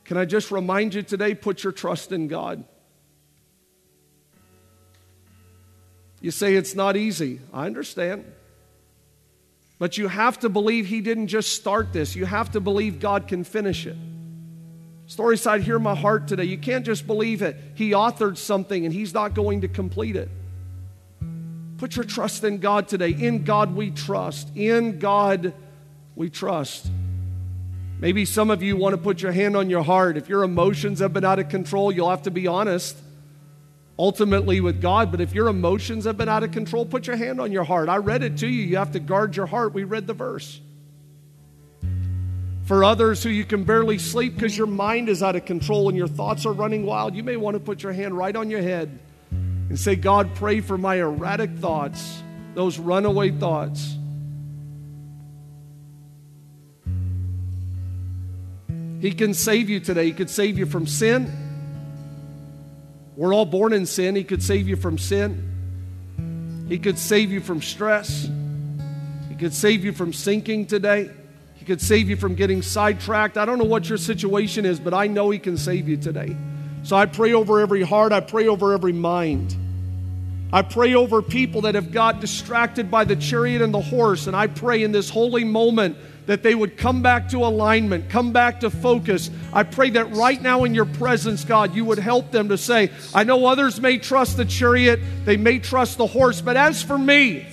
Can 0.04 0.18
I 0.18 0.26
just 0.26 0.50
remind 0.50 0.92
you 0.92 1.02
today, 1.02 1.34
put 1.34 1.64
your 1.64 1.72
trust 1.72 2.12
in 2.12 2.28
God? 2.28 2.62
You 6.20 6.30
say 6.30 6.56
it's 6.56 6.74
not 6.74 6.94
easy. 6.94 7.40
I 7.54 7.64
understand. 7.64 8.30
But 9.78 9.96
you 9.96 10.08
have 10.08 10.40
to 10.40 10.50
believe 10.50 10.84
He 10.84 11.00
didn't 11.00 11.28
just 11.28 11.54
start 11.54 11.94
this, 11.94 12.14
you 12.14 12.26
have 12.26 12.52
to 12.52 12.60
believe 12.60 13.00
God 13.00 13.28
can 13.28 13.44
finish 13.44 13.86
it. 13.86 13.96
Storyside, 15.08 15.62
hear 15.62 15.78
my 15.78 15.94
heart 15.94 16.28
today. 16.28 16.44
You 16.44 16.58
can't 16.58 16.84
just 16.84 17.06
believe 17.06 17.40
it. 17.40 17.56
He 17.74 17.92
authored 17.92 18.36
something 18.36 18.84
and 18.84 18.92
He's 18.92 19.14
not 19.14 19.34
going 19.34 19.62
to 19.62 19.68
complete 19.68 20.16
it. 20.16 20.28
Put 21.78 21.96
your 21.96 22.04
trust 22.04 22.44
in 22.44 22.58
God 22.58 22.88
today. 22.88 23.10
In 23.10 23.44
God 23.44 23.74
we 23.74 23.90
trust. 23.90 24.54
In 24.54 24.98
God 24.98 25.54
we 26.14 26.28
trust. 26.28 26.90
Maybe 28.00 28.24
some 28.24 28.50
of 28.50 28.62
you 28.62 28.76
want 28.76 28.92
to 28.92 28.98
put 28.98 29.22
your 29.22 29.32
hand 29.32 29.56
on 29.56 29.70
your 29.70 29.82
heart. 29.82 30.16
If 30.16 30.28
your 30.28 30.42
emotions 30.42 31.00
have 31.00 31.12
been 31.12 31.24
out 31.24 31.38
of 31.38 31.48
control, 31.48 31.90
you'll 31.90 32.10
have 32.10 32.22
to 32.22 32.30
be 32.30 32.46
honest 32.46 32.96
ultimately 33.98 34.60
with 34.60 34.80
God. 34.80 35.10
But 35.10 35.20
if 35.20 35.34
your 35.34 35.48
emotions 35.48 36.04
have 36.04 36.16
been 36.16 36.28
out 36.28 36.44
of 36.44 36.52
control, 36.52 36.86
put 36.86 37.06
your 37.06 37.16
hand 37.16 37.40
on 37.40 37.50
your 37.50 37.64
heart. 37.64 37.88
I 37.88 37.96
read 37.96 38.22
it 38.22 38.38
to 38.38 38.46
you. 38.46 38.62
You 38.62 38.76
have 38.76 38.92
to 38.92 39.00
guard 39.00 39.36
your 39.36 39.46
heart. 39.46 39.74
We 39.74 39.84
read 39.84 40.06
the 40.06 40.14
verse. 40.14 40.60
For 42.68 42.84
others 42.84 43.22
who 43.22 43.30
you 43.30 43.46
can 43.46 43.64
barely 43.64 43.96
sleep 43.96 44.34
because 44.34 44.54
your 44.54 44.66
mind 44.66 45.08
is 45.08 45.22
out 45.22 45.34
of 45.34 45.46
control 45.46 45.88
and 45.88 45.96
your 45.96 46.06
thoughts 46.06 46.44
are 46.44 46.52
running 46.52 46.84
wild, 46.84 47.14
you 47.14 47.22
may 47.22 47.38
want 47.38 47.54
to 47.54 47.60
put 47.60 47.82
your 47.82 47.94
hand 47.94 48.14
right 48.14 48.36
on 48.36 48.50
your 48.50 48.60
head 48.60 48.98
and 49.30 49.80
say, 49.80 49.96
God, 49.96 50.34
pray 50.34 50.60
for 50.60 50.76
my 50.76 50.96
erratic 50.96 51.50
thoughts, 51.52 52.22
those 52.54 52.78
runaway 52.78 53.30
thoughts. 53.30 53.96
He 59.00 59.12
can 59.12 59.32
save 59.32 59.70
you 59.70 59.80
today. 59.80 60.04
He 60.04 60.12
could 60.12 60.28
save 60.28 60.58
you 60.58 60.66
from 60.66 60.86
sin. 60.86 61.32
We're 63.16 63.32
all 63.32 63.46
born 63.46 63.72
in 63.72 63.86
sin. 63.86 64.14
He 64.14 64.24
could 64.24 64.42
save 64.42 64.68
you 64.68 64.76
from 64.76 64.98
sin. 64.98 66.66
He 66.68 66.78
could 66.78 66.98
save 66.98 67.32
you 67.32 67.40
from 67.40 67.62
stress. 67.62 68.28
He 69.30 69.36
could 69.36 69.54
save 69.54 69.86
you 69.86 69.94
from 69.94 70.12
sinking 70.12 70.66
today. 70.66 71.12
Could 71.68 71.82
save 71.82 72.08
you 72.08 72.16
from 72.16 72.34
getting 72.34 72.62
sidetracked. 72.62 73.36
I 73.36 73.44
don't 73.44 73.58
know 73.58 73.64
what 73.64 73.90
your 73.90 73.98
situation 73.98 74.64
is, 74.64 74.80
but 74.80 74.94
I 74.94 75.06
know 75.06 75.28
He 75.28 75.38
can 75.38 75.58
save 75.58 75.86
you 75.86 75.98
today. 75.98 76.34
So 76.82 76.96
I 76.96 77.04
pray 77.04 77.34
over 77.34 77.60
every 77.60 77.82
heart. 77.82 78.10
I 78.10 78.20
pray 78.20 78.48
over 78.48 78.72
every 78.72 78.94
mind. 78.94 79.54
I 80.50 80.62
pray 80.62 80.94
over 80.94 81.20
people 81.20 81.60
that 81.62 81.74
have 81.74 81.92
got 81.92 82.22
distracted 82.22 82.90
by 82.90 83.04
the 83.04 83.16
chariot 83.16 83.60
and 83.60 83.74
the 83.74 83.82
horse. 83.82 84.26
And 84.26 84.34
I 84.34 84.46
pray 84.46 84.82
in 84.82 84.92
this 84.92 85.10
holy 85.10 85.44
moment 85.44 85.98
that 86.24 86.42
they 86.42 86.54
would 86.54 86.78
come 86.78 87.02
back 87.02 87.28
to 87.32 87.44
alignment, 87.44 88.08
come 88.08 88.32
back 88.32 88.60
to 88.60 88.70
focus. 88.70 89.30
I 89.52 89.64
pray 89.64 89.90
that 89.90 90.16
right 90.16 90.40
now 90.40 90.64
in 90.64 90.74
your 90.74 90.86
presence, 90.86 91.44
God, 91.44 91.74
you 91.74 91.84
would 91.84 91.98
help 91.98 92.30
them 92.30 92.48
to 92.48 92.56
say, 92.56 92.90
I 93.14 93.24
know 93.24 93.44
others 93.44 93.78
may 93.78 93.98
trust 93.98 94.38
the 94.38 94.46
chariot, 94.46 95.00
they 95.26 95.36
may 95.36 95.58
trust 95.58 95.98
the 95.98 96.06
horse, 96.06 96.40
but 96.40 96.56
as 96.56 96.82
for 96.82 96.96
me, 96.96 97.46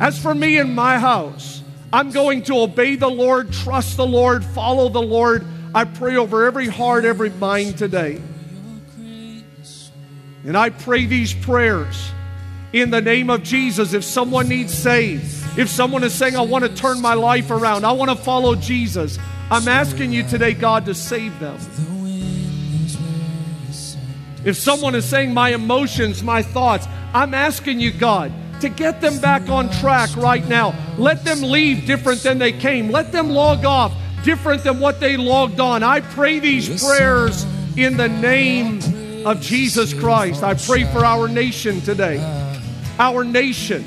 as 0.00 0.18
for 0.18 0.34
me 0.34 0.58
and 0.58 0.74
my 0.74 0.98
house, 0.98 1.61
I'm 1.92 2.10
going 2.10 2.42
to 2.44 2.58
obey 2.60 2.96
the 2.96 3.10
Lord, 3.10 3.52
trust 3.52 3.98
the 3.98 4.06
Lord, 4.06 4.44
follow 4.44 4.88
the 4.88 5.02
Lord. 5.02 5.44
I 5.74 5.84
pray 5.84 6.16
over 6.16 6.46
every 6.46 6.66
heart, 6.66 7.04
every 7.04 7.30
mind 7.30 7.76
today. 7.76 8.20
And 10.44 10.56
I 10.56 10.70
pray 10.70 11.06
these 11.06 11.34
prayers 11.34 12.10
in 12.72 12.90
the 12.90 13.00
name 13.00 13.30
of 13.30 13.42
Jesus. 13.42 13.92
If 13.92 14.04
someone 14.04 14.48
needs 14.48 14.72
saved, 14.72 15.24
if 15.58 15.68
someone 15.68 16.02
is 16.02 16.14
saying, 16.14 16.34
I 16.34 16.40
want 16.40 16.64
to 16.64 16.74
turn 16.74 17.00
my 17.00 17.14
life 17.14 17.50
around, 17.50 17.84
I 17.84 17.92
want 17.92 18.10
to 18.10 18.16
follow 18.16 18.54
Jesus, 18.54 19.18
I'm 19.50 19.68
asking 19.68 20.12
you 20.12 20.22
today, 20.22 20.54
God, 20.54 20.86
to 20.86 20.94
save 20.94 21.38
them. 21.38 21.58
If 24.44 24.56
someone 24.56 24.94
is 24.94 25.04
saying, 25.04 25.32
My 25.34 25.50
emotions, 25.50 26.22
my 26.22 26.42
thoughts, 26.42 26.88
I'm 27.14 27.34
asking 27.34 27.78
you, 27.78 27.92
God, 27.92 28.32
to 28.62 28.68
get 28.68 29.00
them 29.00 29.20
back 29.20 29.48
on 29.48 29.68
track 29.70 30.16
right 30.16 30.46
now. 30.48 30.74
Let 30.96 31.24
them 31.24 31.42
leave 31.42 31.84
different 31.84 32.22
than 32.22 32.38
they 32.38 32.52
came. 32.52 32.90
Let 32.90 33.10
them 33.12 33.28
log 33.28 33.64
off 33.64 33.92
different 34.24 34.62
than 34.62 34.78
what 34.78 35.00
they 35.00 35.16
logged 35.16 35.58
on. 35.58 35.82
I 35.82 36.00
pray 36.00 36.38
these 36.38 36.82
prayers 36.82 37.44
in 37.76 37.96
the 37.96 38.08
name 38.08 39.26
of 39.26 39.40
Jesus 39.40 39.92
Christ. 39.92 40.44
I 40.44 40.54
pray 40.54 40.84
for 40.84 41.04
our 41.04 41.26
nation 41.26 41.80
today. 41.80 42.18
Our 43.00 43.24
nation. 43.24 43.84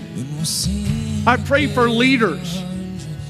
I 1.25 1.37
pray 1.37 1.67
for 1.67 1.89
leaders. 1.89 2.61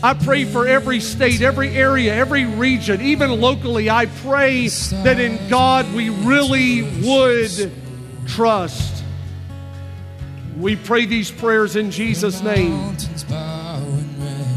I 0.02 0.16
pray 0.16 0.46
for 0.46 0.68
every 0.68 1.00
state, 1.00 1.42
every 1.42 1.70
area, 1.70 2.14
every 2.14 2.46
region, 2.46 3.02
even 3.02 3.40
locally. 3.40 3.90
I 3.90 4.08
pray 4.08 4.68
that 4.68 5.20
in 5.20 5.48
God 5.48 5.94
we 5.94 6.10
really 6.10 6.82
would 7.08 7.72
trust. 8.28 9.05
We 10.58 10.78
pray 10.78 11.06
these 11.06 11.32
prayers 11.32 11.76
in 11.76 11.92
Jesus' 11.92 12.42
name. 12.42 12.96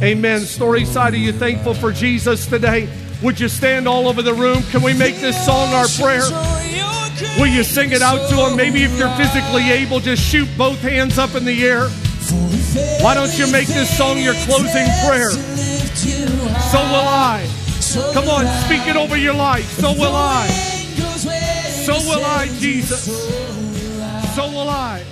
Amen. 0.01 0.41
Story 0.43 0.85
side, 0.85 1.15
are 1.15 1.17
you 1.17 1.33
thankful 1.33 1.75
for 1.75 1.91
Jesus 1.91 2.47
today? 2.47 2.89
Would 3.21 3.41
you 3.41 3.49
stand 3.49 3.89
all 3.89 4.07
over 4.07 4.23
the 4.23 4.33
room? 4.33 4.63
Can 4.71 4.83
we 4.83 4.95
make 4.95 5.17
this 5.17 5.37
song 5.45 5.75
our 5.75 5.89
prayer? 5.89 6.23
Will 7.37 7.49
you 7.49 7.65
sing 7.65 7.91
it 7.91 8.01
out 8.01 8.31
to 8.31 8.37
him? 8.37 8.57
Maybe 8.57 8.85
if 8.85 8.97
you're 8.97 9.15
physically 9.17 9.73
able, 9.73 9.99
just 9.99 10.23
shoot 10.23 10.49
both 10.57 10.81
hands 10.81 11.19
up 11.19 11.35
in 11.35 11.45
the 11.45 11.65
air. 11.65 11.89
Why 13.03 13.15
don't 13.15 13.37
you 13.37 13.51
make 13.51 13.67
this 13.67 13.97
song 13.99 14.19
your 14.19 14.35
closing 14.45 14.87
prayer? 15.05 15.31
So 15.31 16.79
will 16.79 17.09
I. 17.09 17.45
Come 18.13 18.29
on, 18.29 18.47
speak 18.67 18.87
it 18.87 18.97
over 18.97 19.17
your 19.17 19.35
life. 19.35 19.69
So 19.81 19.93
will 19.93 20.15
I. 20.15 20.47
So 20.47 21.95
will 22.09 22.25
I, 22.25 22.47
Jesus. 22.61 23.05
So 24.37 24.49
will 24.49 24.69
I. 24.69 25.03